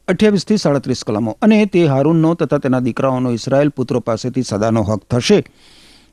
અઠ્યાવીસથી 0.07 0.57
સાડત્રીસ 0.57 1.03
કલમો. 1.07 1.37
અને 1.41 1.65
તે 1.65 1.85
હારૂનનો 1.85 2.33
તથા 2.33 2.57
તેના 2.57 2.79
દીકરાઓનો 2.79 3.31
ઇસરાયેલ 3.31 3.69
પુત્રો 3.69 3.99
પાસેથી 3.99 4.43
સદાનો 4.43 4.83
હક 4.83 5.03
થશે. 5.03 5.41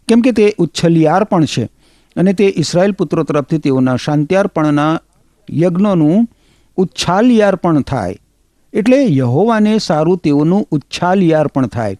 કેમ 0.08 0.20
કે 0.20 0.32
તે 0.32 0.54
ઉચ્છલિયાર 0.58 1.24
પણ 1.24 1.44
છે. 1.44 1.68
અને 2.16 2.32
તે 2.32 2.54
ઇસરાયેલ 2.56 2.92
પુત્રો 2.92 3.22
તરફથી 3.22 3.58
તેઓના 3.58 3.96
શાંત્યાર્પણના 3.96 5.00
યજ્ઞોનું 5.52 6.28
ઉચ્છાલિયાર્પણ 6.76 7.80
થાય. 7.80 8.16
એટલે 8.72 9.06
યહોવાને 9.08 9.78
સારું 9.78 10.18
તેઓનું 10.18 10.68
ઉચ્છાલિયાર 10.70 11.46
પણ 11.46 11.66
થાય. 11.66 11.96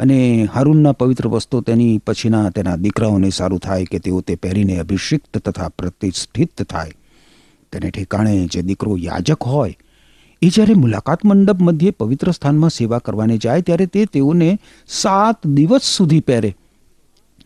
અને 0.00 0.18
હારૂનના 0.54 0.92
પવિત્ર 0.92 1.26
વસ્તુ 1.28 1.60
તેની 1.60 1.98
પછીના 1.98 2.50
તેના 2.50 2.76
દીકરાઓને 2.76 3.30
સારું 3.30 3.60
થાય 3.60 3.90
કે 3.92 3.98
તેઓ 3.98 4.20
તે 4.20 4.36
પહેરીને 4.36 4.78
અભિષિક્ત 4.78 5.38
તથા 5.38 5.68
પ્રતિષ્ઠિત 5.78 6.62
થાય. 6.62 6.94
તેને 7.72 7.90
ઠેકાણે 7.90 8.46
જે 8.46 8.62
દીકરો 8.62 8.96
યાજક 8.98 9.42
હોય, 9.46 9.74
એ 10.42 10.48
જ્યારે 10.48 10.74
મુલાકાત 10.74 11.24
મંડપ 11.24 11.60
મધ્યે 11.62 11.96
પવિત્ર 11.98 12.32
સ્થાનમાં 12.32 12.72
સેવા 12.76 13.00
કરવાને 13.00 13.36
જાય 13.38 13.62
ત્યારે 13.62 13.86
તે 13.86 14.06
તેઓને 14.06 14.48
સાત 14.88 15.50
દિવસ 15.58 15.90
સુધી 15.96 16.20
પહેરે. 16.20 16.54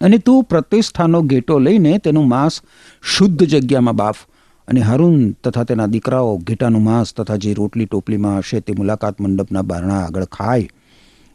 અને 0.00 0.18
તું 0.18 0.44
પ્રતિષ્ઠાનો 0.44 1.23
ઘેટો 1.23 1.58
લઈને 1.58 1.99
તેનું 1.99 2.28
માંસ 2.28 2.61
શુદ્ધ 3.16 3.44
જગ્યામાં 3.49 3.96
બાફ 3.96 4.23
અને 4.68 4.80
હારૂન 4.80 5.18
તથા 5.44 5.64
તેના 5.64 5.87
દીકરાઓ 5.87 6.32
ઘેટાનું 6.38 6.82
માંસ 6.82 7.14
તથા 7.14 7.37
જે 7.37 7.54
રોટલી 7.54 7.87
ટોપલીમાં 7.87 8.38
હશે 8.38 8.61
તે 8.61 8.78
મુલાકાત 8.78 9.20
મંડપના 9.20 9.62
બારણા 9.62 10.00
આગળ 10.04 10.30
ખાય. 10.38 10.68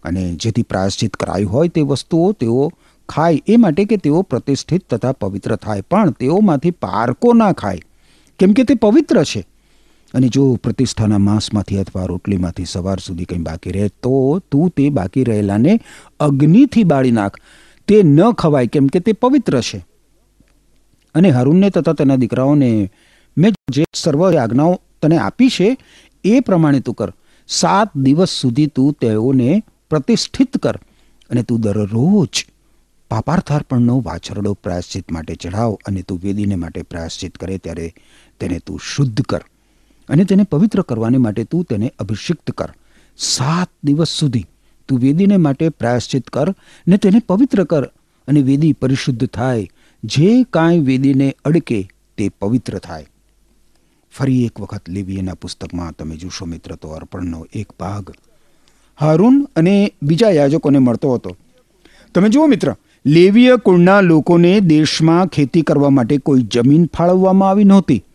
અને 0.03 0.35
જેથી 0.35 0.63
પ્રાયશ્ચિત 0.63 1.15
કરાયું 1.15 1.53
હોય 1.53 1.67
તે 1.67 1.81
વસ્તુઓ 1.81 2.31
તેઓ 2.31 2.71
ખાય. 3.09 3.41
એ 3.47 3.55
માટે 3.55 3.85
કે 3.85 3.97
તેઓ 3.97 4.21
પ્રતિષ્ઠિત 4.21 4.93
તથા 4.93 5.11
પવિત્ર 5.11 5.55
થાય. 5.55 5.81
પણ 5.81 6.11
તેઓમાંથી 6.11 6.71
પારકો 6.71 7.33
ના 7.33 7.51
ખાય. 7.51 7.79
કેમ 8.39 8.53
કે 8.53 8.63
તે 8.63 8.73
પવિત્ર 8.73 9.23
છે. 9.23 9.47
અને 10.13 10.27
જો 10.27 10.55
પ્રતિષ્ઠાના 10.63 11.17
માંસમાંથી 11.17 11.77
અથવા 11.77 12.05
રોટલીમાંથી 12.05 12.65
સવાર 12.65 12.99
સુધી 12.99 13.25
કંઈ 13.25 13.39
બાકી 13.39 13.71
રહે, 13.71 13.87
તો 13.87 14.39
તું 14.51 14.69
તે 14.69 14.89
બાકી 14.89 15.23
રહેલાને 15.23 15.79
અગ્નિથી 16.19 16.83
બાળી 16.83 17.11
નાખ. 17.11 17.37
તે 17.87 18.03
ન 18.03 18.31
ખવાય, 18.31 18.67
કેમ 18.67 18.87
કે 18.87 18.99
તે 18.99 19.11
પવિત્ર 19.11 19.61
છે. 19.61 19.85
અને 21.15 21.29
હરુણને 21.29 21.69
તથા 21.69 21.93
તેના 21.93 22.15
દીકરાઓને 22.15 22.91
મેં 23.37 23.51
જે 23.71 23.85
સર્વ 23.95 24.37
આજ્ઞાઓ 24.37 24.81
તને 25.01 25.17
આપી 25.17 25.49
છે, 25.49 25.77
એ 26.23 26.39
પ્રમાણે 26.39 26.79
તું 26.79 26.95
કર. 26.95 27.13
સાત 27.47 27.97
દિવસ 27.97 28.29
સુધી 28.29 28.67
તું 28.67 28.93
તેઓને 28.93 29.63
પ્રતિષ્ઠિત 29.89 30.57
કર 30.57 30.77
અને 31.29 31.43
તું 31.43 31.61
દરરોજ 31.61 32.45
પાપાર્થાર્પણનો 33.11 34.01
વાછરડો 34.01 34.53
પ્રાયશ્ચિત 34.53 35.11
માટે 35.11 35.35
ચઢાવ 35.35 35.77
અને 35.87 36.01
તું 36.01 36.19
વેદીને 36.23 36.55
માટે 36.55 36.81
પ્રાયશ્ચિત 36.81 37.37
કરે 37.37 37.57
ત્યારે 37.57 37.93
તેને 38.39 38.59
તું 38.59 38.79
શુદ્ધ 38.83 39.21
કર 39.21 39.43
અને 40.09 40.23
તેને 40.25 40.43
પવિત્ર 40.43 40.81
કરવાને 40.81 41.17
માટે 41.17 41.43
તું 41.43 41.63
તેને 41.63 41.93
અભિષિક્ત 41.99 42.51
કર. 42.51 42.71
સાત 43.17 43.69
દિવસ 43.83 44.09
સુધી 44.09 44.45
તું 44.87 44.99
વેદીને 44.99 45.37
માટે 45.37 45.69
પ્રાયશ્ચિત 45.69 46.29
કર 46.29 46.55
ને 46.87 46.97
તેને 46.97 47.19
પવિત્ર 47.19 47.63
કર 47.63 47.85
અને 48.27 48.41
વેદી 48.41 48.73
પરિશુદ્ધ 48.73 49.27
થાય. 49.27 49.67
જે 50.03 50.43
કાંઈ 50.43 50.79
વેદીને 50.79 51.35
અડકે 51.45 51.89
તે 52.17 52.29
પવિત્ર 52.29 52.79
થાય. 52.79 53.05
ફરી 54.11 54.45
એક 54.45 54.59
વખત 54.59 54.89
લેવીએના 54.89 55.33
પુસ્તકમાં 55.33 55.91
તમે 55.91 56.15
જોશો 56.15 56.45
મિત્ર, 56.45 56.75
તો 56.75 56.89
અર્પણનો 56.89 57.45
એક 57.53 57.73
ભાગ 57.79 58.13
હારૂન 58.99 59.47
અને 59.55 59.93
બીજા 60.03 60.29
યાજકોને 60.29 60.79
મળતો 60.79 61.13
હતો. 61.13 61.37
તમે 62.15 62.29
જુઓ 62.29 62.45
મિત્ર, 62.45 62.75
લેવીય 63.05 63.55
કુળના 63.55 64.01
લોકોને 64.01 64.59
દેશમાં 64.59 65.27
ખેતી 65.27 65.61
કરવા 65.61 65.89
માટે 65.89 66.17
કોઈ 66.17 66.41
જમીન 66.41 66.85
ફાળવવામાં 66.97 67.49
આવી 67.49 67.63
નહોતી. 67.63 68.05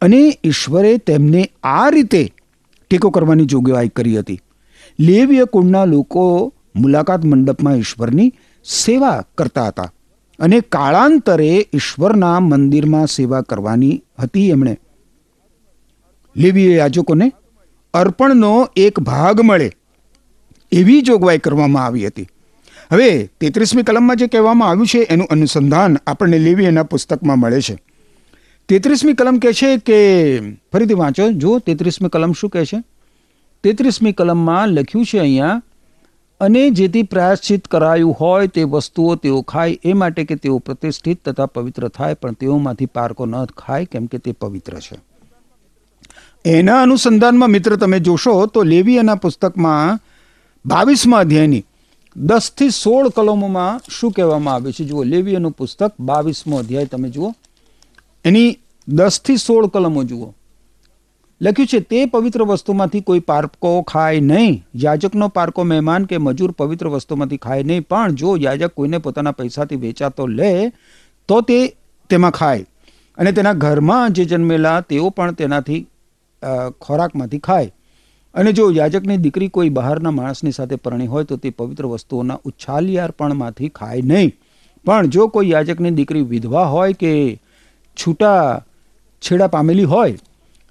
અને 0.00 0.38
ઈશ્વરે 0.44 0.96
તેમને 0.96 1.50
આ 1.62 1.90
રીતે 1.90 2.32
ટેકો 2.90 3.10
કરવાની 3.10 3.44
જોગવાઈ 3.44 3.88
કરી 3.88 4.18
હતી. 4.18 4.40
લેવીય 5.00 5.44
કુળના 5.44 5.84
લોકો 5.84 6.52
મુલાકાત 6.76 7.24
મંડપમાં 7.24 7.74
ઈશ્વરની 7.74 8.32
સેવા 8.64 9.24
કરતા 9.38 9.66
હતા 9.66 9.92
અને 10.38 10.60
કાળાંતરે 10.60 11.68
ઈશ્વરના 11.72 12.40
મંદિરમાં 12.40 13.06
સેવા 13.06 13.40
કરવાની 13.40 14.02
હતી 14.18 14.48
એમણે. 14.48 14.78
લેવીય 16.36 16.76
યાજકોને 16.76 17.32
અર્પણનો 17.94 18.68
એક 18.76 19.00
ભાગ 19.00 19.40
મળે. 19.40 19.72
એવી 20.72 21.00
જોગવાઈ 21.00 21.38
કરવામાં 21.38 21.84
આવી 21.84 22.06
હતી. 22.06 22.28
હવે 22.92 23.30
તેત્રીસમી 23.40 23.82
કલમમાં 23.82 24.16
જે 24.16 24.26
કહેવામાં 24.26 24.68
આવ્યું 24.68 24.86
છે, 24.86 24.98
એનું 24.98 25.26
અનુસંધાન 25.26 25.96
આપણને 26.06 26.38
લેવી 26.38 26.64
એના 26.64 26.82
પુસ્તકમાં 26.82 27.38
મળે 27.38 27.60
છે. 27.60 27.82
તેત્રીસમી 28.68 29.12
કલમ 29.12 29.38
કહે 29.38 29.52
છે 29.52 29.76
કે, 29.76 30.40
ફરીથી 30.72 30.94
વાંચો 30.94 31.30
જો 31.30 31.58
તેત્રીસમી 31.58 32.08
કલમ 32.08 32.32
શું 32.32 32.50
કહે 32.50 32.64
છે? 32.64 32.82
તેત્રીસમી 33.64 34.12
કલમમાં 34.12 34.68
લખ્યું 34.68 35.04
છે 35.04 35.18
અહીંયા, 35.18 35.62
અને 36.40 36.70
જેથી 36.70 37.02
પ્રાયશ્ચિત 37.02 37.66
કરાયું 37.66 38.12
હોય 38.12 38.46
તે 38.46 38.62
વસ્તુઓ 38.62 39.14
તેઓ 39.14 39.42
ખાય, 39.42 39.78
એ 39.84 39.92
માટે 39.92 40.24
કે 40.24 40.34
તેઓ 40.34 40.58
પ્રતિષ્ઠિત 40.58 41.28
તથા 41.28 41.46
પવિત્ર 41.46 41.88
થાય, 41.88 42.14
પણ 42.14 42.32
તેઓમાંથી 42.32 42.86
પારકો 42.86 43.26
ન 43.26 43.44
ખાય, 43.44 43.84
કેમ 43.84 44.06
કે 44.06 44.18
તે 44.18 44.32
પવિત્ર 44.32 44.74
છે. 44.74 44.98
એના 46.44 46.82
અનુસંધાનમાં 46.82 47.48
મિત્ર 47.48 47.76
તમે 47.76 48.00
જોશો 48.00 48.46
તો 48.46 48.62
લેવીયના 48.62 49.14
પુસ્તકમાં 49.14 50.00
બાવીસમાં 50.66 51.20
અધ્યાયની 51.20 51.64
દસથી 52.16 52.70
સોળ 52.70 53.08
કલમોમાં 53.08 53.80
શું 53.88 54.12
કહેવામાં 54.12 54.54
આવે 54.54 54.72
છે? 54.72 54.84
જુઓ, 54.84 55.02
લેવીયનું 55.02 55.52
પુસ્તક 55.52 55.92
બાવીસમો 56.00 56.56
અધ્યાય, 56.58 56.86
તમે 56.86 57.10
જુઓ. 57.10 57.34
એની 58.24 58.58
દસથી 58.88 59.36
સોળ 59.36 59.66
કલમો 59.66 60.04
જુઓ. 60.04 60.34
લખ્યું 61.42 61.66
છે, 61.66 61.80
તે 61.80 62.06
પવિત્ર 62.06 62.42
વસ્તુમાંથી 62.42 63.00
કોઈ 63.00 63.20
પારકો 63.20 63.82
ખાય 63.82 64.20
નહીં. 64.20 64.64
યાજકનો 64.74 65.28
પારકો 65.28 65.62
મહેમાન 65.62 66.04
કે 66.04 66.18
મજૂર 66.18 66.50
પવિત્ર 66.50 66.88
વસ્તુમાંથી 66.88 67.36
ખાય 67.36 67.62
નહીં. 67.62 67.82
પણ 67.82 68.12
જો 68.12 68.36
યાજક 68.36 68.70
કોઈને 68.70 68.98
પોતાના 68.98 69.30
પૈસાથી 69.32 69.76
વેચાતો 69.76 70.26
લે, 70.26 70.72
તો 71.28 71.40
તે 71.40 71.76
તેમાં 72.10 72.30
ખાય. 72.30 72.66
અને 73.18 73.32
તેના 73.32 73.52
ઘરમાં 73.52 74.12
જે 74.12 74.24
જન્મેલા, 74.24 74.80
તેઓ 74.80 75.10
પણ 75.10 75.32
તેનાથી 75.32 75.86
ખોરાકમાંથી 76.80 77.38
ખાય. 77.38 77.72
અને 78.36 78.52
જો 78.52 78.64
યાજકની 78.70 79.16
દીકરી 79.24 79.48
કોઈ 79.48 79.70
બહારના 79.76 80.10
માણસની 80.18 80.54
સાથે 80.58 80.76
પરણી 80.76 81.10
હોય 81.12 81.24
તો 81.24 81.36
તે 81.42 81.50
પવિત્ર 81.50 81.86
વસ્તુઓના 81.86 82.38
ઉછાલિયારપણમાંથી 82.44 83.68
ખાય 83.68 84.02
નહીં. 84.02 84.32
પણ 84.84 85.06
જો 85.06 85.28
કોઈ 85.28 85.50
યાજકની 85.50 85.90
દીકરી 85.90 86.24
વિધવા 86.32 86.64
હોય 86.64 86.92
કે 87.02 87.12
છૂટા 87.96 88.62
છેડા 89.22 89.48
પામેલી 89.54 89.86
હોય 89.92 90.18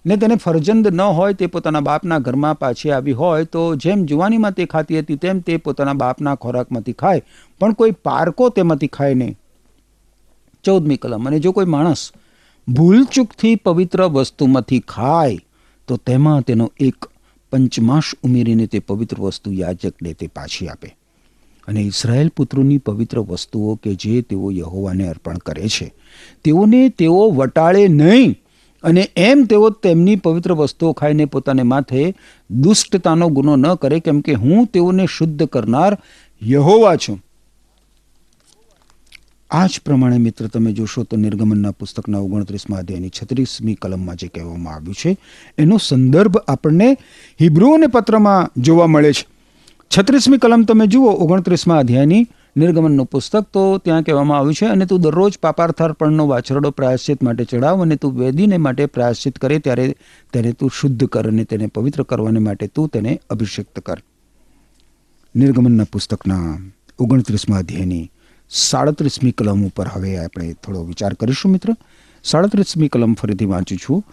ને 0.05 0.17
તેને 0.17 0.35
ફરજંદ 0.35 0.87
ન 0.93 1.01
હોય 1.19 1.37
તે 1.39 1.47
પોતાના 1.47 1.81
બાપના 1.87 2.19
ઘરમાં 2.19 2.59
પાછી 2.59 2.91
આવી 2.91 3.15
હોય 3.21 3.47
તો 3.55 3.63
જેમ 3.75 4.03
જુવાનીમાં 4.05 4.53
તે 4.53 4.67
ખાતી 4.73 4.99
હતી 4.99 5.17
તેમ 5.23 5.39
તે 5.39 5.57
પોતાના 5.57 5.97
બાપના 6.03 6.35
ખોરાકમાંથી 6.35 6.93
ખાય. 6.93 7.25
પણ 7.59 7.73
કોઈ 7.73 7.95
પારકો 8.09 8.49
તેમાંથી 8.49 8.87
ખાય 8.87 9.13
નહીં. 9.13 9.35
ચૌદમી 10.63 10.97
કલમ, 10.97 11.27
અને 11.27 11.39
જો 11.39 11.51
કોઈ 11.51 11.65
માણસ 11.65 12.11
ભૂલચૂકથી 12.67 13.55
પવિત્ર 13.55 14.05
વસ્તુમાંથી 14.05 14.79
ખાય 14.79 15.37
તો 15.87 15.97
તેમાં 15.97 16.41
તેનો 16.41 16.71
એક 16.79 17.09
પંચમાશ 17.55 18.15
ઉમેરીને 18.23 18.67
તે 18.67 18.79
પવિત્ર 18.79 19.17
વસ્તુ 19.19 19.51
યાજકને 19.51 20.13
તે 20.13 20.27
પાછી 20.27 20.67
આપે. 20.67 20.95
અને 21.67 21.81
ઇસરાયેલ 21.81 22.27
પુત્રોની 22.27 22.77
પવિત્ર 22.77 23.19
વસ્તુઓ 23.19 23.75
કે 23.75 23.95
જે 23.95 24.21
તેઓ 24.21 24.51
યહોવાને 24.51 25.07
અર્પણ 25.07 25.37
કરે 25.37 25.67
છે, 25.67 25.93
તેઓને 26.43 26.89
તેઓ 26.89 27.31
વટાળે 27.31 27.87
નહીં. 27.87 28.35
અને 28.83 29.09
એમ 29.15 29.43
તેઓ 29.43 29.69
તેમની 29.69 30.15
પવિત્ર 30.15 30.53
વસ્તુઓ 30.53 30.93
ખાઈને 30.93 31.25
પોતાને 31.25 31.63
માથે 31.63 32.13
દુષ્ટતાનો 32.51 33.27
ગુનો 33.27 33.55
ન 33.55 33.73
કરે, 33.73 33.99
કેમ 33.99 34.21
કે 34.21 34.33
હું 34.33 34.65
તેઓને 34.65 35.05
શુદ્ધ 35.17 35.43
કરનાર 35.43 35.97
યહોવા 36.43 36.95
છું. 36.95 37.24
આ 39.51 39.67
જ 39.67 39.81
પ્રમાણે 39.85 40.17
મિત્ર 40.17 40.47
તમે 40.47 40.71
જોશો 40.71 41.03
તો 41.03 41.17
નિર્ગમનના 41.17 41.71
પુસ્તકના 41.71 42.19
ઓગણત્રીસમાં 42.19 42.79
અધ્યાયની 42.79 43.09
છત્રીસમી 43.09 43.75
કલમમાં 43.75 44.15
જે 44.15 44.27
કહેવામાં 44.27 44.75
આવ્યું 44.75 44.93
છે, 44.93 45.17
એનો 45.57 45.77
સંદર્ભ 45.77 46.37
આપણને 46.37 46.97
હિબ્રુઓને 47.41 47.87
પત્રમાં 47.87 48.61
જોવા 48.61 48.87
મળે 48.87 49.13
છે. 49.13 49.27
છત્રીસમી 49.97 50.37
કલમ 50.37 50.63
તમે 50.63 50.87
જુઓ, 50.87 51.11
ઓગણત્રીસમાં 51.11 51.79
અધ્યાયની 51.79 52.27
નિર્ગમનનું 52.57 53.05
પુસ્તક 53.05 53.45
તો 53.53 53.77
ત્યાં 53.77 54.03
કહેવામાં 54.03 54.37
આવ્યું 54.37 54.53
છે, 54.53 54.65
અને 54.65 54.85
તું 54.85 55.01
દરરોજ 55.01 55.37
પાપાર્થાર્પણનો 55.37 56.27
વાછરડો 56.27 56.71
પ્રાયશ્ચિત 56.71 57.23
માટે 57.23 57.43
ચડાવ 57.43 57.81
અને 57.81 57.95
તું 57.95 58.19
વેદીને 58.19 58.57
માટે 58.57 58.85
પ્રાયશ્ચિત 58.85 59.37
કરે 59.37 59.59
ત્યારે 59.59 59.95
તેને 60.33 60.51
તું 60.51 60.69
શુદ્ધ 60.73 61.05
કર 61.05 61.27
અને 61.27 61.43
તેને 61.43 61.67
પવિત્ર 61.67 62.03
કરવાને 62.03 62.39
માટે 62.39 62.67
તું 62.67 62.89
તેને 62.89 63.19
અભિષિક્ત 63.29 63.79
કર. 63.79 64.03
નિર્ગમનના 65.35 65.83
પુસ્તકના 65.83 66.59
ઓગણત્રીસમાં 66.99 67.59
અધ્યાયની 67.59 68.11
સાડત્રીસમી 68.49 69.31
કલમ 69.31 69.65
ઉપર 69.65 69.87
હવે 69.87 70.17
આપણે 70.17 70.53
થોડો 70.53 70.83
વિચાર 70.83 71.13
કરીશું 71.13 71.51
મિત્ર. 71.51 71.75
સાડત્રીસમી 72.23 72.87
કલમ 72.87 73.13
ફરીથી 73.13 73.45
વાંચું 73.45 73.77
છું. 73.77 74.05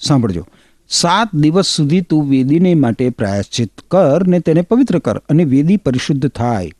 સાંભળજો. 0.00 0.46
સાત 0.88 1.34
દિવસ 1.34 1.66
સુધી 1.66 2.00
તું 2.00 2.30
વેદીને 2.30 2.74
માટે 2.74 3.10
પ્રાયશ્ચિત 3.10 3.72
કર 3.90 4.26
ને 4.26 4.38
તેને 4.38 4.62
પવિત્ર 4.62 4.98
કર 4.98 5.18
અને 5.18 5.44
વેદી 5.44 5.76
પરિશુદ્ધ 5.76 6.28
થાય. 6.28 6.72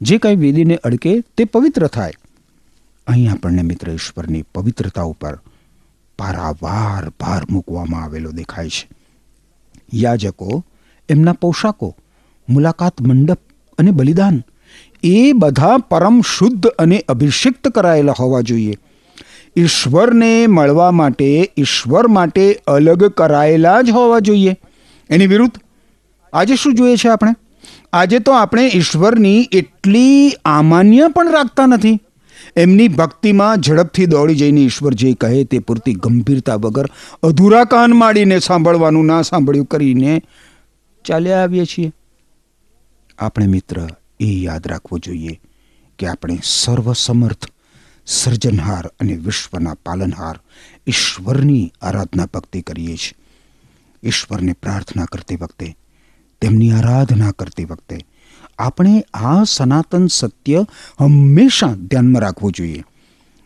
જે 0.00 0.18
કાંઈ 0.18 0.36
વેદીને 0.36 0.76
અડકે 0.76 1.20
તે 1.20 1.44
પવિત્ર 1.44 1.86
થાય. 1.86 2.12
અહીં 3.06 3.32
આપણને 3.32 3.62
મિત્ર 3.62 3.90
ઈશ્વરની 3.90 4.42
પવિત્રતા 4.42 5.02
ઉપર 5.02 5.38
પારાવાર 6.18 7.12
ભાર 7.20 7.42
મૂકવામાં 7.50 8.02
આવેલો 8.02 8.30
દેખાય 8.30 8.68
છે. 8.68 8.88
યાજકો, 9.94 10.64
એમના 11.08 11.32
પોશાકો, 11.32 11.96
મુલાકાત 12.48 13.00
મંડપ 13.00 13.40
અને 13.78 13.90
બલિદાન 13.90 14.42
એ 15.02 15.32
બધા 15.32 15.78
પરમ 15.78 16.20
શુદ્ધ 16.20 16.66
અને 16.66 17.04
અભિષિક્ત 17.08 17.68
કરાયેલા 17.68 18.14
હોવા 18.20 18.40
જોઈએ. 18.40 18.74
ઈશ્વરને 19.56 20.46
મળવા 20.46 20.90
માટે, 20.90 21.52
ઈશ્વર 21.56 22.06
માટે 22.06 22.60
અલગ 22.66 23.04
કરાયેલા 23.04 23.82
જ 23.82 23.90
હોવા 23.90 24.18
જોઈએ. 24.18 24.56
એની 25.10 25.26
વિરુદ્ધ 25.26 25.58
આજે 26.32 26.56
શું 26.56 26.74
જોઈએ 26.74 26.96
છે 26.96 27.08
આપણે? 27.08 27.34
આજે 27.92 28.18
તો 28.18 28.32
આપણે 28.32 28.70
ઈશ્વરની 28.74 29.48
એટલી 29.52 30.32
આમાન્ય 30.44 31.08
પણ 31.08 31.32
રાખતા 31.32 31.66
નથી. 31.66 32.00
એમની 32.56 32.88
ભક્તિમાં 32.88 33.56
ઝડપથી 33.56 34.06
દોડી 34.06 34.34
જઈને 34.34 34.60
ઈશ્વર 34.60 34.94
જે 34.94 35.14
કહે 35.14 35.44
તે 35.44 35.58
પૂરતી 35.58 35.94
ગંભીરતા 35.94 36.54
વગર 36.54 36.84
અધૂરા 37.22 37.64
કાન 37.64 37.90
માડીને 37.90 38.38
સાંભળવાનું 38.38 39.06
ના 39.06 39.22
સાંભળ્યું 39.22 39.66
કરીને 39.66 40.22
ચાલ્યા 41.04 41.42
આવીએ 41.42 41.64
છીએ. 41.64 41.92
આપણે 43.18 43.46
મિત્ર 43.46 43.88
એ 44.20 44.40
યાદ 44.40 44.66
રાખવું 44.66 45.00
જોઈએ 45.00 45.40
કે 45.98 46.06
આપણે 46.06 46.38
સર્વસમર્થ, 46.44 47.46
સર્જનહાર 48.06 48.86
અને 48.86 49.14
વિશ્વના 49.14 49.74
પાલનહાર 49.74 50.38
ઈશ્વરની 50.86 51.72
આરાધના 51.82 52.26
ભક્તિ 52.26 52.62
કરીએ 52.62 52.96
છીએ. 52.96 53.14
ઈશ્વરને 54.02 54.52
પ્રાર્થના 54.52 55.04
કરતી 55.04 55.36
વખતે, 55.36 55.76
તેમની 56.40 56.72
આરાધના 56.72 57.30
કરતી 57.30 57.64
વખતે 57.64 57.98
આપણે 58.58 59.04
આ 59.14 59.44
સનાતન 59.44 60.06
સત્ય 60.06 60.66
હંમેશા 61.00 61.66
ધ્યાનમાં 61.66 62.22
રાખવું 62.22 62.52
જોઈએ. 62.52 62.84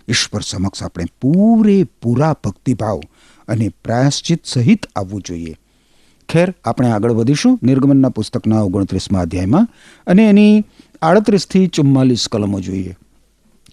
ઈશ્વર 0.08 0.40
સમક્ષ 0.40 0.82
આપણે 0.82 1.04
પૂરેપૂરા 1.20 2.36
ભક્તિભાવ 2.44 3.00
અને 3.48 3.68
પ્રાયશ્ચિત 3.68 4.44
સહિત 4.44 4.86
આવવું 4.86 5.22
જોઈએ. 5.22 5.56
ખેર 6.28 6.48
આપણે 6.64 6.90
આગળ 6.90 7.12
વધીશું. 7.12 7.58
નિર્ગમનના 7.62 8.08
પુસ્તકના 8.08 8.62
ઓગણત્રીસમાં 8.62 9.22
અધ્યાયમાં. 9.22 9.68
અને 10.06 10.22
એની 10.28 10.64
આડત્રીસથી 11.02 11.66
ચુમ્માલીસ 11.66 12.28
કલમો 12.28 12.60
જોઈએ. 12.60 12.96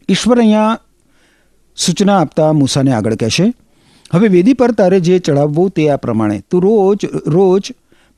ઈશ્વર 0.09 0.39
અહીંયા 0.39 0.79
સૂચના 1.77 2.19
આપતા 2.19 2.53
મૂસાને 2.53 2.93
આગળ 2.93 3.15
કહેશે, 3.15 3.45
હવે 4.13 4.27
વેદી 4.27 4.53
પર 4.53 4.71
તારે 4.71 4.99
જે 4.99 5.19
ચડાવવું 5.19 5.69
તે 5.75 5.89
આ 5.89 5.97
પ્રમાણે. 5.97 6.37
તું 6.49 6.61
રોજ 6.61 7.05
રોજ 7.27 7.71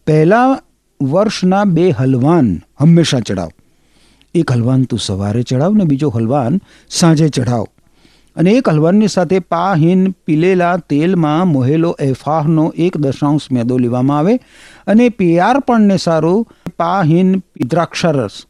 પહેલાં 0.07 0.57
વર્ષના 0.99 1.65
બે 1.65 1.85
હલવાન 1.91 2.47
હંમેશા 2.81 3.19
ચડાવ 3.19 3.51
એક 4.35 4.51
હલવાન 4.51 4.83
તું 4.89 4.99
સવારે 4.99 5.41
ચડાવ 5.43 5.73
ને 5.77 5.85
બીજો 5.85 6.09
હલવાન 6.09 6.61
સાંજે 6.89 7.27
ચઢાવ. 7.29 7.65
અને 8.35 8.51
એક 8.51 8.69
હલવાનની 8.69 9.07
સાથે 9.07 9.39
પાહીન 9.39 10.11
પીલેલા 10.25 10.77
તેલમાં 10.77 11.47
મોહેલો 11.47 11.95
એફાહનો 11.99 12.73
એક 12.77 12.97
દશાંશ 12.97 13.51
મેદો 13.51 13.77
લેવામાં 13.77 14.17
આવે 14.17 14.39
અને 14.87 15.09
પિયારપણને 15.09 15.97
સારું 15.97 16.47
પાહીન 16.77 17.37
દ્રાક્ષારસ 17.69 18.45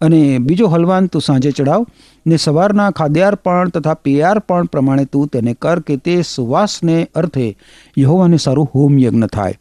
અને 0.00 0.38
બીજો 0.38 0.66
હલવાન 0.66 1.06
તું 1.06 1.20
સાંજે 1.20 1.50
ચડાવ 1.50 1.86
ને 2.26 2.36
સવારના 2.36 2.90
ખાદ્યાર્પણ 2.90 3.68
તથા 3.68 3.94
પેયાર્પણ 3.94 4.64
પ્રમાણે 4.64 5.04
તું 5.04 5.28
તેને 5.28 5.54
કર 5.54 5.80
કે 5.80 5.96
તે 5.96 6.22
સુવાસને 6.22 7.08
અર્થે 7.14 7.56
યહોવાને 7.98 8.36
સારું 8.36 8.70
હોમ 8.74 8.98
યજ્ઞ 8.98 9.26
થાય. 9.26 9.54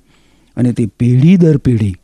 અને 0.57 0.73
તે 0.73 0.85
પેઢી 0.85 1.37
દર 1.37 1.57
પેઢી 1.57 1.95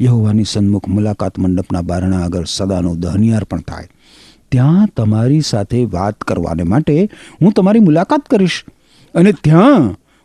યહોવાની 0.00 0.44
સન્મુખ 0.44 0.88
મુલાકાત 0.88 1.38
મંડપના 1.38 1.82
બારણા 1.82 2.22
આગળ 2.24 2.44
સદાનું 2.44 3.00
દહનિયાર 3.00 3.44
પણ 3.44 3.60
થાય. 3.60 3.88
ત્યાં 4.52 4.88
તમારી 4.96 5.40
સાથે 5.40 5.84
વાત 5.84 6.20
કરવાને 6.20 6.62
માટે 6.62 7.10
હું 7.42 7.52
તમારી 7.52 7.80
મુલાકાત 7.80 8.20
કરીશ 8.20 8.64
અને 9.14 9.32
ત્યાં 9.32 9.80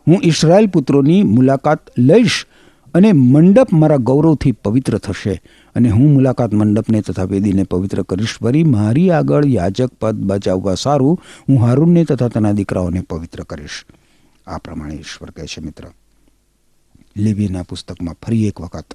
હું 0.08 0.20
ઇસરાયલ 0.22 0.66
પુત્રોની 0.66 1.22
મુલાકાત 1.22 1.80
લઈશ 1.98 2.46
અને 2.94 3.12
મંડપ 3.12 3.72
મારા 3.72 3.96
ગૌરવથી 3.96 4.52
પવિત્ર 4.52 4.98
થશે 4.98 5.42
અને 5.74 5.90
હું 5.90 6.12
મુલાકાત 6.12 6.54
મંડપને 6.54 7.00
તથા 7.00 7.24
વેદીને 7.24 7.62
પવિત્ર 7.62 8.02
કરીશ. 8.02 8.38
વરી 8.42 8.64
મારી 8.64 9.10
આગળ 9.10 9.46
યાજક 9.46 9.90
પદ 10.00 10.14
બચાવવા 10.14 10.74
સારું, 10.74 11.20
હું 11.48 11.60
હારૂનને 11.60 12.04
તથા 12.04 12.28
તેના 12.28 12.52
દીકરાઓને 12.52 13.00
પવિત્ર 13.00 13.42
કરીશ. 13.42 13.84
આ 14.46 14.58
પ્રમાણે 14.58 14.94
ઈશ્વર 14.94 15.30
કહે 15.30 15.46
છે, 15.46 15.60
મિત્ર. 15.60 15.84
લેવીના 17.16 17.62
પુસ્તકમાં 17.62 18.16
ફરી 18.26 18.46
એક 18.46 18.60
વખત 18.60 18.94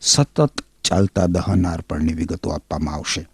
સતત 0.00 0.50
ચાલતા 0.84 1.26
દહન 1.26 1.66
અર્પણની 1.66 2.12
વિગતો 2.12 2.50
આપવામાં 2.50 2.94
આવશે. 2.94 3.28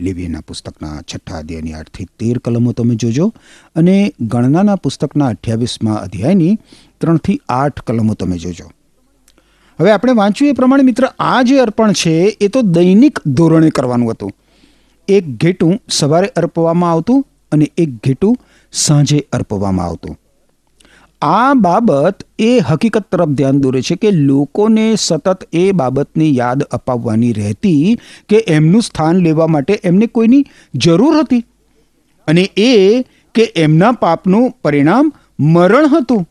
લેવીના 0.00 0.40
પુસ્તકના 0.40 1.00
છઠ્ઠા 1.00 1.38
અધ્યાયની 1.38 1.72
આઠથી 1.72 2.04
તેર 2.04 2.38
કલમો 2.38 2.72
તમે 2.72 2.94
જોજો 2.94 3.32
અને 3.76 4.12
ગણનાના 4.20 4.76
પુસ્તકના 4.76 5.26
અઠ્યાવીસમાં 5.26 6.02
અધ્યાયની 6.02 6.58
ત્રણથી 7.00 7.40
આઠ 7.48 7.80
કલમો 7.80 8.14
તમે 8.14 8.38
જોજો. 8.38 8.70
હવે 9.78 9.90
આપણે 9.90 10.12
વાંચ્યું 10.12 10.50
એ 10.50 10.52
પ્રમાણે 10.52 10.82
મિત્ર, 10.82 11.04
આ 11.18 11.42
જે 11.42 11.58
અર્પણ 11.58 11.92
છે 11.92 12.36
એ 12.40 12.48
તો 12.48 12.62
દૈનિક 12.62 13.20
ધોરણે 13.26 13.70
કરવાનું 13.70 14.10
હતું. 14.10 14.32
એક 15.08 15.24
ઘેટું 15.36 15.80
સવારે 15.88 16.26
અર્પવામાં 16.26 16.90
આવતું 16.90 17.26
અને 17.52 17.72
એક 17.76 17.88
ઘેટું 18.06 18.36
સાંજે 18.72 19.28
અર્પવામાં 19.32 19.86
આવતું. 19.86 20.19
આ 21.22 21.54
બાબત 21.54 22.22
એ 22.38 22.58
હકીકત 22.58 23.00
તરફ 23.00 23.28
ધ્યાન 23.28 23.60
દોરે 23.60 23.82
છે 23.82 23.96
કે 23.96 24.10
લોકોને 24.10 24.96
સતત 24.96 25.48
એ 25.52 25.72
બાબતની 25.72 26.36
યાદ 26.36 26.62
અપાવવાની 26.62 27.32
રહેતી 27.32 27.98
કે 28.28 28.36
એમનું 28.36 28.82
સ્થાન 28.82 29.16
લેવા 29.16 29.46
માટે 29.46 29.80
એમને 29.84 30.06
કોઈની 30.06 30.46
જરૂર 30.74 31.18
હતી. 31.18 31.44
અને 32.26 32.42
એ 32.56 33.02
કે 33.34 33.52
એમના 33.56 33.92
પાપનું 33.92 34.50
પરિણામ 34.50 35.12
મરણ 35.40 35.86
હતું. 35.86 36.28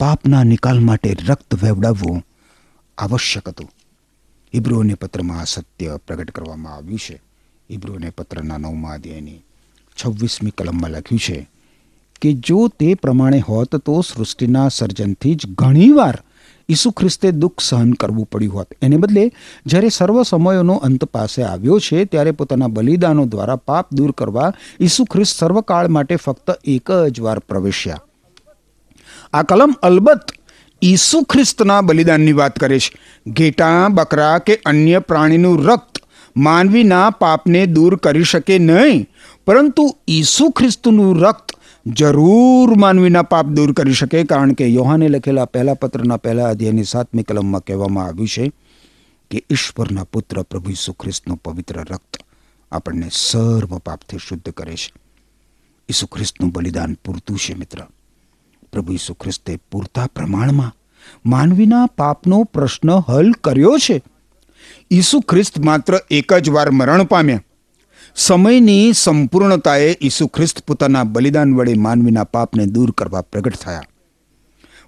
પાપના 0.00 0.44
નિકાલ 0.44 0.80
માટે 0.80 1.16
રક્ત 1.28 1.54
વહેવડાવવું 1.62 2.22
આવશ્યક 2.98 3.48
હતું. 3.48 3.70
ઇબ્રોને 4.52 4.94
પત્રમાં 4.94 5.40
આ 5.40 5.44
સત્ય 5.44 5.98
પ્રગટ 6.06 6.30
કરવામાં 6.30 6.74
આવ્યું 6.74 6.98
છે. 6.98 7.22
ઇબ્રોને 7.70 8.10
પત્રના 8.10 8.58
નવમા 8.58 8.92
અધ્યાયની 8.92 9.38
છવ્વીસમી 10.04 10.50
કલમમાં 10.50 10.90
લખ્યું 10.90 11.18
છે 11.18 11.55
કે 12.20 12.32
જો 12.32 12.68
તે 12.68 12.94
પ્રમાણે 12.94 13.38
હોત 13.38 13.76
તો 13.76 14.00
સૃષ્ટિના 14.00 14.68
સર્જનથી 14.68 15.34
જ 15.34 15.46
ઘણીવાર 15.46 16.18
ઈસુ 16.68 16.90
ખ્રિસ્તે 16.90 17.30
દુઃખ 17.30 17.60
સહન 17.60 17.92
કરવું 17.92 18.26
પડ્યું 18.26 18.54
હોત. 18.54 18.74
એને 18.82 18.96
બદલે 18.96 19.32
જ્યારે 19.66 19.88
સર્વ 19.88 20.22
સમયોનો 20.22 20.74
અંત 20.74 21.04
પાસે 21.04 21.42
આવ્યો 21.42 21.78
છે, 21.78 22.04
ત્યારે 22.04 22.30
પોતાના 22.30 22.66
બલિદાનો 22.66 23.26
દ્વારા 23.26 23.56
પાપ 23.56 23.94
દૂર 23.94 24.12
કરવા 24.12 24.52
ઈસુ 24.80 25.04
ખ્રિસ્ત 25.04 25.36
સર્વકાળ 25.36 25.88
માટે 25.88 26.16
ફક્ત 26.16 26.58
એક 26.64 26.90
જ 27.10 27.20
વાર 27.20 27.38
પ્રવેશ્યા. 27.38 28.00
આ 29.32 29.42
કલમ 29.42 29.74
અલબત્ત 29.82 30.32
ઈસુ 30.82 31.22
ખ્રિસ્તના 31.22 31.80
બલિદાનની 31.80 32.32
વાત 32.32 32.58
કરે 32.58 32.78
છે. 32.78 32.92
ઘેટા, 33.30 33.88
બકરા 33.88 34.38
કે 34.38 34.60
અન્ય 34.66 34.98
પ્રાણીનું 34.98 35.64
રક્ત 35.64 36.02
માનવીના 36.36 37.10
પાપને 37.10 37.66
દૂર 37.66 37.96
કરી 37.96 38.24
શકે 38.24 38.58
નહીં, 38.58 39.08
પરંતુ 39.46 39.96
ઈસુ 40.08 40.50
ખ્રિસ્તનું 40.50 41.20
રક્ત 41.20 41.55
જરૂર 41.86 42.78
માનવીના 42.78 43.22
પાપ 43.22 43.46
દૂર 43.46 43.72
કરી 43.72 43.92
શકે, 43.92 44.24
કારણ 44.24 44.52
કે 44.52 44.68
યોહાને 44.68 45.08
લખેલા 45.08 45.44
પહેલા 45.44 45.74
પત્રના 45.74 46.16
પહેલા 46.16 46.48
અધ્યાયની 46.48 46.84
સાતમી 46.84 47.22
કલમમાં 47.22 47.64
કહેવામાં 47.64 48.06
આવ્યું 48.06 48.28
છે 48.28 48.52
કે 49.30 49.44
ઈશ્વરના 49.50 50.04
પુત્ર 50.04 50.42
પ્રભુ 50.42 50.70
ઈસુ 50.70 50.92
ખ્રિસ્તનું 50.92 51.36
પવિત્ર 51.36 51.80
રક્ત 51.80 52.16
આપણને 52.72 53.08
સર્વ 53.12 53.78
પાપથી 53.78 54.18
શુદ્ધ 54.18 54.50
કરે 54.50 54.74
છે. 54.74 54.92
ઈસુ 55.88 56.06
ખ્રિસ્તનું 56.06 56.50
બલિદાન 56.50 56.94
પૂરતું 57.04 57.38
છે 57.38 57.54
મિત્ર. 57.54 57.78
પ્રભુ 58.72 58.92
ઈસુ 58.92 59.14
ખ્રિસ્તે 59.14 59.58
પૂરતા 59.70 60.06
પ્રમાણમાં 60.06 60.74
માનવીના 61.26 61.86
પાપનો 61.86 62.44
પ્રશ્ન 62.44 62.90
હલ 62.90 63.32
કર્યો 63.32 63.78
છે. 63.78 64.02
ઈસુ 64.90 65.20
ખ્રિસ્ત 65.20 65.58
માત્ર 65.58 66.00
એક 66.10 66.34
જ 66.34 66.48
વાર 66.50 66.70
મરણ 66.70 67.04
પામ્યા. 67.04 67.42
સમયની 68.16 68.92
સંપૂર્ણતાએ 68.92 69.96
ઈસુ 70.02 70.26
ખ્રિસ્ત 70.26 70.66
પોતાના 70.66 71.04
બલિદાન 71.04 71.54
વડે 71.54 71.74
માનવીના 71.74 72.24
પાપને 72.24 72.66
દૂર 72.66 72.90
કરવા 72.90 73.20
પ્રગટ 73.20 73.56
થયા. 73.56 73.82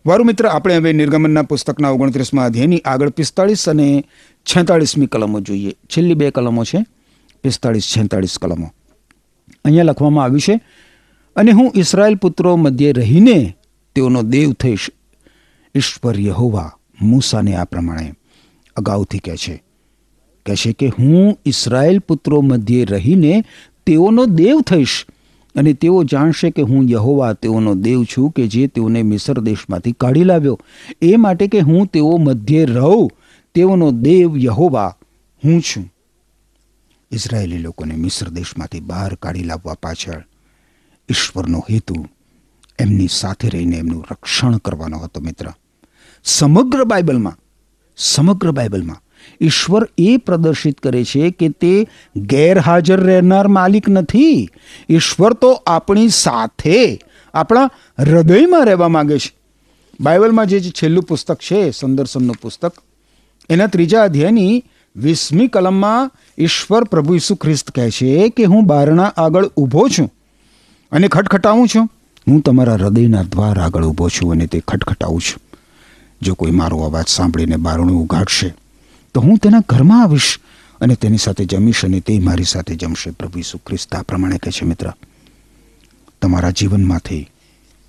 વારું 0.06 0.26
મિત્ર, 0.26 0.46
આપણે 0.46 0.76
હવે 0.76 0.92
નિર્ગમનના 0.92 1.42
પુસ્તકના 1.42 1.90
ઓગણત્રીસમાં 1.90 2.46
અધ્યાયની 2.46 2.78
આગળ 2.78 3.10
પિસ્તાળીસ 3.10 3.68
અને 3.68 4.04
છેતાળીસમી 4.44 5.06
કલમો 5.06 5.40
જોઈએ. 5.40 5.70
છેલ્લી 5.70 6.14
બે 6.14 6.30
કલમો 6.30 6.64
છે. 6.64 6.86
પિસ્તાળીસ, 7.42 7.82
છેતાળીસ 7.82 8.38
કલમો. 8.38 8.72
અહીંયા 9.64 9.82
લખવામાં 9.82 10.24
આવ્યું 10.24 10.40
છે, 10.40 10.60
અને 11.36 11.52
હું 11.52 11.72
ઇસરાયેલ 11.74 12.14
પુત્રો 12.14 12.56
મધ્યે 12.56 12.92
રહીને 12.92 13.56
તેઓનો 13.94 14.22
દેવ 14.22 14.52
થઈશ. 14.52 14.90
ઈશ્વર 15.74 16.20
યહોવા 16.20 16.72
મૂસાને 17.02 17.56
આ 17.56 17.64
પ્રમાણે. 17.64 18.14
અગાઉથી 18.76 19.18
કહે 19.18 19.36
છે. 19.36 19.67
કહે 20.48 20.56
છે 20.56 20.72
કે 20.72 20.88
હું 20.98 21.38
ઇસરાયેલ 21.44 21.98
પુત્રો 21.98 22.40
મધ્યે 22.40 22.84
રહીને 22.84 23.44
તેઓનો 23.86 24.26
દેવ 24.26 24.60
થઈશ. 24.60 25.06
અને 25.54 25.72
તેઓ 25.72 26.04
જાણશે 26.04 26.50
કે 26.50 26.62
હું 26.62 26.88
યહોવા 26.90 27.32
તેઓનો 27.32 27.74
દેવ 27.74 28.04
છું 28.04 28.30
કે 28.30 28.46
જે 28.46 28.66
તેઓને 28.66 29.02
મિસર 29.02 29.40
દેશમાંથી 29.40 29.92
કાઢી 29.92 30.24
લાવ્યો. 30.24 30.60
એ 31.02 31.16
માટે 31.16 31.48
કે 31.48 31.60
હું 31.60 31.86
તેઓ 31.86 32.16
મધ્યે 32.16 32.64
રહું, 32.64 33.10
તેઓનો 33.54 33.90
દેવ 33.90 34.36
યહોવા 34.36 34.96
હું 35.44 35.60
છું. 35.60 35.92
ઇઝરાયેલી 37.10 37.58
લોકોને 37.58 37.94
મિસ્ર 37.94 38.28
દેશમાંથી 38.28 38.80
બહાર 38.80 39.14
કાઢી 39.14 39.44
લાવવા 39.44 39.74
પાછળ 39.74 40.24
ઈશ્વરનો 41.08 41.64
હેતુ 41.70 42.06
એમની 42.78 43.08
સાથે 43.10 43.48
રહીને 43.48 43.76
એમનું 43.76 44.04
રક્ષણ 44.10 44.56
કરવાનો 44.56 44.98
હતો 44.98 45.20
મિત્ર. 45.20 45.46
સમગ્ર 46.24 46.84
બાઇબલમાં 46.84 47.38
સમગ્ર 47.96 48.50
બાઇબલમાં 48.50 49.02
ઈશ્વર 49.40 49.88
એ 49.98 50.16
પ્રદર્શિત 50.16 50.78
કરે 50.78 51.04
છે 51.04 51.30
કે 51.30 51.48
તે 51.48 51.88
ગેરહાજર 52.16 53.00
રહેનાર 53.00 53.48
માલિક 53.48 53.88
નથી. 53.88 54.48
ઈશ્વર 54.88 55.32
તો 55.32 55.62
આપણી 55.66 56.08
સાથે, 56.08 57.00
આપણા 57.34 57.70
હૃદયમાં 57.98 58.64
રહેવા 58.64 58.88
માંગે 58.88 59.18
છે. 59.18 59.36
બાઇબલમાં 60.00 60.46
જે 60.46 60.60
છેલ્લું 60.60 61.02
પુસ્તક 61.02 61.36
છે, 61.36 61.70
સંદર્શનનું 61.70 62.36
પુસ્તક, 62.42 62.72
એના 63.50 63.66
ત્રીજા 63.66 64.02
અધ્યાયની 64.02 64.64
વીસમી 64.96 65.48
કલમમાં 65.48 66.10
ઈશ્વર 66.38 66.84
પ્રભુ 66.84 67.14
ઈસુ 67.14 67.34
ખ્રિસ્ત 67.34 67.70
કહે 67.70 67.90
છે 67.90 68.28
કે 68.28 68.44
હું 68.44 68.66
બારણા 68.66 69.12
આગળ 69.16 69.46
ઊભો 69.46 69.88
છું 69.88 70.14
અને 70.92 71.08
ખટખટાવું 71.08 71.68
છું. 71.68 71.88
હું 72.28 72.40
તમારા 72.40 72.74
હૃદયના 72.74 73.22
દ્વાર 73.22 73.58
આગળ 73.58 73.84
ઊભો 73.84 74.08
છું 74.08 74.32
અને 74.32 74.46
તે 74.46 74.60
ખટખટાવું 74.60 75.20
છું. 75.20 75.42
જો 76.22 76.34
કોઈ 76.34 76.50
મારો 76.50 76.78
અવાજ 76.78 77.04
સાંભળીને 77.08 77.56
બારણું 77.56 78.02
ઉઘાડશે 78.02 78.54
તો 79.18 79.22
હું 79.22 79.38
તેના 79.38 79.58
ઘરમાં 79.68 80.02
આવીશ 80.02 80.38
અને 80.80 80.94
તેની 80.94 81.16
સાથે 81.16 81.44
જમીશ 81.44 81.84
અને 81.84 82.00
તે 82.00 82.18
મારી 82.18 82.44
સાથે 82.44 82.74
જમશે. 82.74 83.10
પ્રભુ 83.10 83.38
ઈસુ 83.38 83.58
ખ્રિસ્ત, 83.58 83.94
આ 83.94 84.02
પ્રમાણે 84.02 84.38
કહે 84.38 84.52
છે, 84.52 84.64
મિત્ર, 84.64 84.92
તમારા 86.22 86.50
જીવનમાંથી 86.50 87.28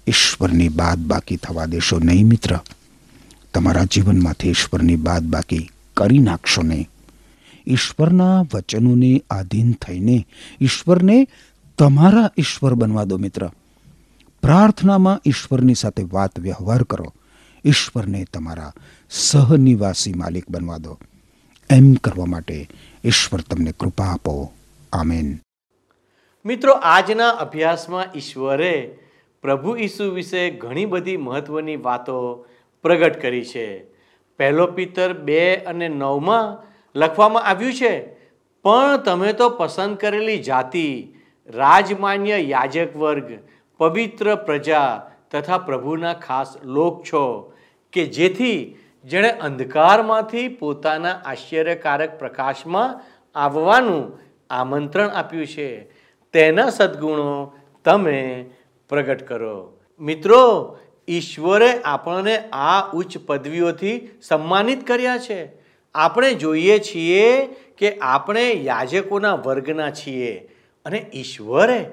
ઈશ્વરની 0.08 0.70
બાદ 0.70 1.00
બાકી 1.00 1.36
થવા 1.36 1.66
દેશો 1.66 2.00
નહીં, 2.00 2.28
મિત્ર. 2.28 2.60
તમારા 3.54 3.84
જીવનમાંથી 3.84 4.50
ઈશ્વરની 4.50 4.96
બાદ 4.96 5.24
બાકી 5.24 5.70
કરી 5.98 6.18
નાખશો 6.18 6.62
નહીં. 6.62 6.90
ઈશ્વરના 7.68 8.42
વચનોને 8.54 9.24
આધીન 9.30 9.72
થઈને 9.72 10.28
ઈશ્વરને 10.62 11.28
તમારા 11.78 12.32
ઈશ્વર 12.38 12.74
બનવા 12.74 13.04
દો, 13.04 13.18
મિત્ર. 13.18 13.48
પ્રાર્થનામાં 14.42 15.22
ઈશ્વરની 15.26 15.76
સાથે 15.76 16.04
વાત 16.04 16.40
વ્યવહાર 16.40 16.84
કરો. 16.84 17.14
ઈશ્વરને 17.66 18.26
તમારા 18.34 18.74
સહનિવાસી 19.10 20.14
માલિક 20.14 20.50
બનવા 20.50 20.78
દો. 20.78 21.00
એમ 21.72 21.94
કરવા 21.94 22.26
માટે 22.26 22.68
ઈશ્વર 23.06 23.40
તમને 23.40 23.72
કૃપા 23.72 24.06
આપો. 24.06 24.54
આમેન. 24.94 25.38
મિત્રો, 26.46 26.74
આજના 26.74 27.30
અભ્યાસમાં 27.30 28.06
ઈશ્વરે 28.16 28.98
પ્રભુ 29.42 29.76
ઈસુ 29.76 30.12
વિશે 30.12 30.50
ઘણી 30.50 30.86
બધી 30.86 31.18
મહત્વની 31.18 31.76
વાતો 31.76 32.46
પ્રગટ 32.82 33.22
કરી 33.22 33.46
છે. 33.46 33.84
પહેલો 34.38 34.68
પિત્તર 34.68 35.14
બે 35.14 35.56
અને 35.56 35.88
નવમાં 35.88 36.70
લખવામાં 36.96 37.44
આવ્યું 37.44 37.74
છે, 37.74 38.06
પણ 38.64 38.98
તમે 38.98 39.34
તો 39.34 39.50
પસંદ 39.50 39.98
કરેલી 39.98 40.38
જાતિ, 40.38 41.14
રાજમાન્ય 41.48 42.38
યાજક 42.38 42.96
વર્ગ, 42.96 43.32
પવિત્ર 43.78 44.36
પ્રજા 44.36 45.12
તથા 45.32 45.58
પ્રભુના 45.58 46.14
ખાસ 46.14 46.58
લોક 46.64 47.04
છો, 47.04 47.54
કે 47.94 48.06
જેથી 48.06 48.76
જેણે 49.04 49.30
અંધકારમાંથી 49.30 50.48
પોતાના 50.48 51.10
આશ્ચર્યકારક 51.10 52.20
પ્રકાશમાં 52.20 53.02
આવવાનું 53.40 54.20
આમંત્રણ 54.50 55.10
આપ્યું 55.10 55.48
છે. 55.48 55.84
તેના 56.34 56.70
સદ્ગુણો 56.70 57.54
તમે 57.86 58.46
પ્રગટ 58.90 59.28
કરો. 59.28 59.78
મિત્રો, 60.00 60.78
ઈશ્વરે 61.08 61.82
આપણને 61.82 62.38
આ 62.38 62.92
ઉચ્ચ 62.92 63.18
પદવીઓથી 63.18 64.10
સન્માનિત 64.22 64.88
કર્યા 64.88 65.18
છે. 65.18 65.48
આપણે 65.96 66.34
જોઈએ 66.34 66.80
છીએ 66.80 67.46
કે 67.78 67.98
આપણે 67.98 68.52
યાજકોના 68.52 69.34
વર્ગના 69.34 69.92
છીએ 69.92 70.36
અને 70.86 71.12
ઈશ્વરે 71.14 71.86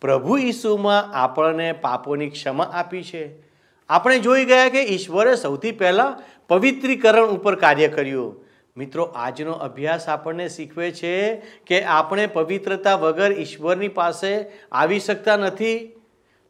પ્રભુ 0.00 0.38
ઈસુમાં 0.38 1.12
આપણને 1.12 1.72
પાપોની 1.72 2.30
ક્ષમા 2.30 2.64
આપી 2.64 3.02
છે. 3.02 3.44
આપણે 3.88 4.18
જોઈ 4.18 4.44
ગયા 4.44 4.68
કે 4.68 4.80
ઈશ્વરે 4.80 5.36
સૌથી 5.36 5.72
પહેલાં 5.72 6.33
પવિત્રીકરણ 6.48 7.26
ઉપર 7.26 7.54
કાર્ય 7.54 7.88
કર્યું. 7.88 8.44
મિત્રો, 8.76 9.04
આજનો 9.04 9.52
અભ્યાસ 9.52 10.08
આપણને 10.08 10.48
શીખવે 10.48 10.90
છે 10.90 11.34
કે 11.66 11.82
આપણે 11.82 12.26
પવિત્રતા 12.26 12.94
વગર 12.94 13.32
ઈશ્વરની 13.32 13.88
પાસે 13.88 14.46
આવી 14.72 15.00
શકતા 15.00 15.36
નથી. 15.36 15.92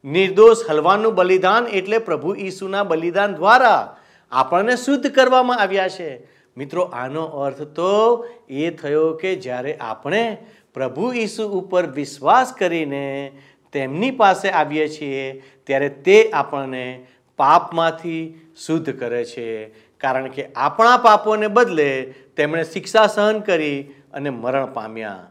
નિર્દોષ 0.04 0.56
હલવાનું 0.70 1.14
બલિદાન 1.14 1.66
એટલે 1.66 1.98
પ્રભુ 1.98 2.34
ઈસુના 2.34 2.84
બલિદાન 2.84 3.34
દ્વારા 3.34 3.96
આપણને 4.32 4.76
શુદ્ધ 4.76 5.06
કરવામાં 5.06 5.58
આવ્યા 5.58 5.88
છે. 5.88 6.26
મિત્રો, 6.56 6.82
આનો 6.82 7.24
અર્થ 7.24 7.62
તો 7.62 8.26
એ 8.48 8.70
થયો 8.70 9.12
કે 9.12 9.36
જ્યારે 9.36 9.76
આપણે 9.76 10.36
પ્રભુ 10.74 11.12
ઈસુ 11.12 11.48
ઉપર 11.48 11.86
વિશ્વાસ 11.86 12.52
કરીને 12.52 13.32
તેમની 13.72 14.10
પાસે 14.10 14.50
આવીએ 14.50 14.88
છીએ, 14.88 15.42
ત્યારે 15.64 15.88
તે 15.88 16.30
આપણને 16.30 17.06
પાપમાંથી 17.36 18.40
શુદ્ધ 18.66 18.98
કરે 18.98 19.24
છે. 19.24 19.66
કારણ 19.98 20.28
કે 20.28 20.48
આપણા 20.56 20.96
પાપોને 20.96 21.48
બદલે 21.48 22.14
તેમણે 22.36 22.64
શિક્ષા 22.64 23.06
સહન 23.06 23.40
કરી 23.40 23.82
અને 24.12 24.30
મરણ 24.30 24.66
પામ્યા. 24.66 25.28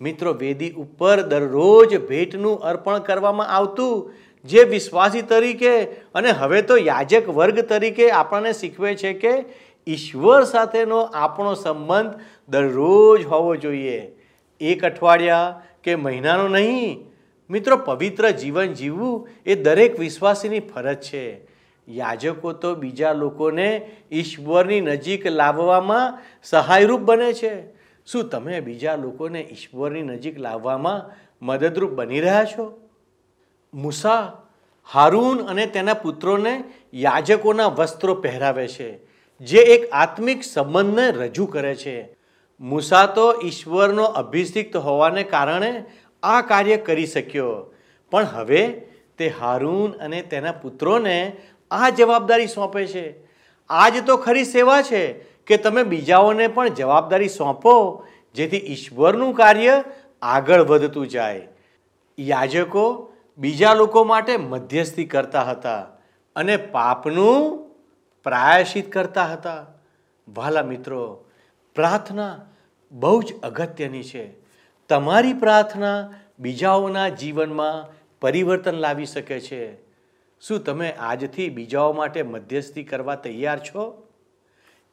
મિત્રો, 0.00 0.32
વેદી 0.32 0.70
ઉપર 0.70 1.22
દરરોજ 1.22 2.06
ભેટનું 2.06 2.60
અર્પણ 2.60 2.98
કરવામાં 2.98 3.46
આવતું 3.46 4.12
જે 4.44 4.62
વિશ્વાસી 4.62 5.22
તરીકે 5.22 5.82
અને 5.84 6.30
હવે 6.30 6.62
તો 6.62 6.76
યાજક 6.76 7.28
વર્ગ 7.28 7.60
તરીકે 7.60 8.10
આપણને 8.10 8.52
શીખવે 8.52 8.94
છે 8.94 9.12
કે 9.12 9.32
ઈશ્વર 9.86 10.44
સાથેનો 10.44 11.00
આપણો 11.00 11.54
સંબંધ 11.54 12.20
દરરોજ 12.48 13.24
હોવો 13.24 13.56
જોઈએ. 13.56 14.12
એક 14.60 14.84
અઠવાડિયા 14.84 15.62
કે 15.84 15.94
મહિનાનો 15.94 16.48
નહીં 16.48 17.15
મિત્રો, 17.50 17.76
પવિત્ર 17.76 18.30
જીવન 18.30 18.72
જીવવું 18.72 19.28
એ 19.46 19.54
દરેક 19.54 19.98
વિશ્વાસીની 19.98 20.60
ફરજ 20.60 21.00
છે. 21.00 21.46
યાજકો 21.88 22.52
તો 22.52 22.74
બીજા 22.74 23.12
લોકોને 23.12 23.90
ઈશ્વરની 24.12 24.80
નજીક 24.80 25.26
લાવવામાં 25.26 26.18
સહાયરૂપ 26.42 27.00
બને 27.00 27.32
છે. 27.32 27.66
શું 28.06 28.28
તમે 28.28 28.60
બીજા 28.60 28.96
લોકોને 28.96 29.40
ઈશ્વરની 29.40 30.02
નજીક 30.02 30.38
લાવવામાં 30.38 31.26
મદદરૂપ 31.42 31.90
બની 31.90 32.20
રહ્યા 32.20 32.44
છો? 32.44 32.80
મૂસા, 33.74 34.42
હારૂન 34.92 35.38
અને 35.38 35.66
તેના 35.66 35.94
પુત્રોને 35.94 36.64
યાજકોના 36.94 37.66
વસ્ત્રો 37.66 38.14
પહેરાવે 38.14 38.68
છે, 38.68 38.98
જે 39.40 39.58
એક 39.58 39.90
આત્મિક 39.92 40.44
સંબંધને 40.44 41.10
રજૂ 41.10 41.46
કરે 41.46 41.74
છે. 41.74 42.16
મૂસા 42.60 43.06
તો 43.06 43.40
ઈશ્વરનો 43.44 44.04
અભિષિક્ત 44.04 44.76
હોવાને 44.76 45.24
કારણે 45.24 45.84
આ 46.22 46.40
કાર્ય 46.40 46.76
કરી 46.76 47.06
શક્યો. 47.06 47.74
પણ 48.10 48.24
હવે 48.24 48.66
તે 49.18 49.28
હારૂન 49.28 49.90
અને 49.90 50.22
તેના 50.22 50.52
પુત્રોને 50.52 51.36
આ 51.70 51.90
જવાબદારી 51.90 52.46
સોંપે 52.46 52.86
છે. 52.86 53.14
આજ 53.68 54.06
તો 54.06 54.16
ખરી 54.16 54.44
સેવા 54.44 54.82
છે 54.82 55.12
કે 55.46 55.56
તમે 55.56 55.82
બીજાઓને 55.82 56.48
પણ 56.48 56.68
જવાબદારી 56.68 57.28
સોંપો, 57.28 58.04
જેથી 58.34 58.56
ઈશ્વરનું 58.56 59.34
કાર્ય 59.34 59.84
આગળ 60.22 60.62
વધતું 60.62 61.08
જાય. 61.08 61.48
યાજકો 62.18 63.12
બીજા 63.38 63.74
લોકો 63.74 64.04
માટે 64.04 64.36
મધ્યસ્થી 64.36 65.04
કરતા 65.04 65.42
હતા 65.42 65.80
અને 66.36 66.56
પાપનું 66.56 67.66
પ્રાયશિત 68.24 68.92
કરતા 68.92 69.24
હતા. 69.24 69.66
વાલા 70.28 70.62
મિત્રો, 70.62 71.24
પ્રાર્થના 71.74 72.40
બહુ 72.92 73.22
જ 73.22 73.40
અગત્યની 73.42 74.02
છે. 74.02 74.45
તમારી 74.88 75.32
પ્રાર્થના 75.32 76.14
બીજાઓના 76.38 77.08
જીવનમાં 77.08 77.96
પરિવર્તન 78.20 78.74
લાવી 78.74 79.06
શકે 79.06 79.40
છે. 79.40 79.76
શું 80.40 80.64
તમે 80.64 80.92
આજથી 80.92 81.48
બીજાઓ 81.48 81.92
માટે 81.92 82.22
મધ્યસ્થી 82.22 82.84
કરવા 82.84 83.14
તૈયાર 83.14 83.58
છો? 83.58 84.06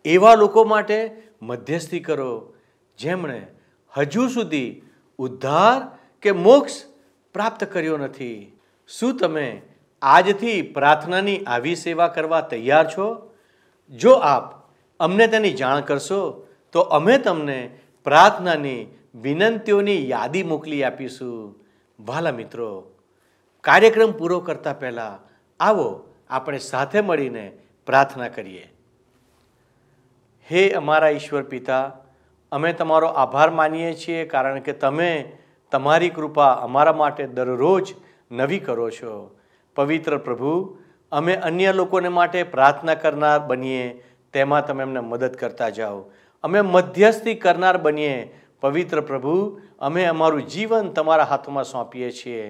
એવા 0.06 0.36
લોકો 0.36 0.64
માટે 0.64 1.24
મધ્યસ્થી 1.42 2.00
કરો, 2.00 2.54
જેમણે 2.98 3.48
હજુ 3.98 4.28
સુધી 4.28 4.82
ઉદ્ધાર 5.18 5.98
કે 6.22 6.32
મોક્ષ 6.32 6.74
પ્રાપ્ત 7.34 7.64
કર્યો 7.64 7.98
નથી. 7.98 8.60
શું 8.88 9.18
તમે 9.18 9.62
આજથી 10.02 10.62
પ્રાર્થનાની 10.62 11.38
આવી 11.38 11.76
સેવા 11.76 12.08
કરવા 12.08 12.42
તૈયાર 12.42 12.88
છો? 12.88 13.34
જો 13.90 14.12
આપ 14.12 14.72
અમને 15.00 15.28
તેની 15.28 15.52
જાણ 15.52 15.82
કરશો, 15.82 16.48
તો 16.72 16.80
અમે 16.80 17.18
તમને 17.18 17.80
પ્રાર્થનાની 18.04 18.86
વિનંતીઓની 19.16 20.10
યાદી 20.10 20.44
મોકલી 20.44 20.84
આપીશું. 20.84 21.56
વાલા 22.00 22.32
મિત્રો, 22.32 22.92
કાર્યક્રમ 23.62 24.12
પૂરો 24.12 24.40
કરતા 24.40 24.74
પહેલાં 24.74 25.30
આવો, 25.60 26.10
આપણે 26.30 26.58
સાથે 26.58 27.02
મળીને 27.02 27.52
પ્રાર્થના 27.86 28.28
કરીએ. 28.28 28.74
હે 30.52 30.70
અમારા 30.70 31.10
ઈશ્વર 31.10 31.44
પિતા, 31.44 31.92
અમે 32.52 32.74
તમારો 32.74 33.08
આભાર 33.08 33.50
માનીએ 33.50 33.94
છીએ 33.94 34.26
કારણ 34.26 34.60
કે 34.60 34.72
તમે 34.72 35.38
તમારી 35.72 36.10
કૃપા 36.10 36.54
અમારા 36.54 36.94
માટે 36.94 37.28
દરરોજ 37.28 37.94
નવી 38.32 38.60
કરો 38.60 38.90
છો. 38.90 39.36
પવિત્ર 39.76 40.18
પ્રભુ, 40.18 40.78
અમે 41.12 41.36
અન્ય 41.36 41.74
લોકોને 41.74 42.10
માટે 42.10 42.44
પ્રાર્થના 42.44 42.96
કરનાર 42.96 43.40
બનીએ, 43.40 44.04
તેમાં 44.34 44.66
તમે 44.66 44.84
અમને 44.84 45.00
મદદ 45.00 45.36
કરતા 45.36 45.70
જાઓ. 45.70 46.12
અમે 46.44 46.62
મધ્યસ્થી 46.62 47.36
કરનાર 47.36 47.78
બનીએ 47.78 48.43
પવિત્ર 48.64 49.02
પ્રભુ, 49.02 49.60
અમે 49.80 50.04
અમારું 50.06 50.48
જીવન 50.48 50.90
તમારા 50.90 51.24
હાથમાં 51.24 51.64
સોંપીએ 51.64 52.12
છીએ. 52.12 52.44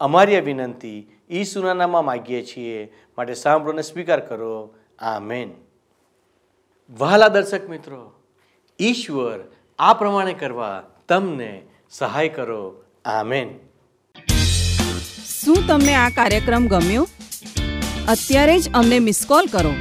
અમારી 0.00 0.40
વિનંતી 0.40 0.98
ઈસુના 1.30 1.74
નામમાં 1.74 2.04
માગીએ 2.04 2.42
છીએ. 2.44 2.92
માટે 3.18 3.34
સાંભળોને 3.34 3.82
સ્વીકાર 3.82 4.20
કરો. 4.20 4.74
આ 4.98 5.18
મેન 5.18 5.50
વહાલા 6.90 7.28
દર્શક 7.28 7.68
મિત્રો, 7.68 8.00
ઈશ્વર 8.80 9.40
આ 9.78 9.92
પ્રમાણે 9.94 10.34
કરવા 10.34 10.82
તમને 11.08 11.52
સહાય 11.90 12.28
કરો. 12.28 12.62
આ 13.04 13.22
મેન 13.22 13.58
શું 15.40 15.68
તમને 15.68 15.94
આ 15.94 16.08
કાર્યક્રમ 16.08 16.66
ગમ્યો? 16.66 17.08
અત્યારે 18.08 18.58
જ 18.58 18.74
અમને 18.74 18.98
મિસ 18.98 19.24
કોલ 19.28 19.46
કરો. 19.52 19.72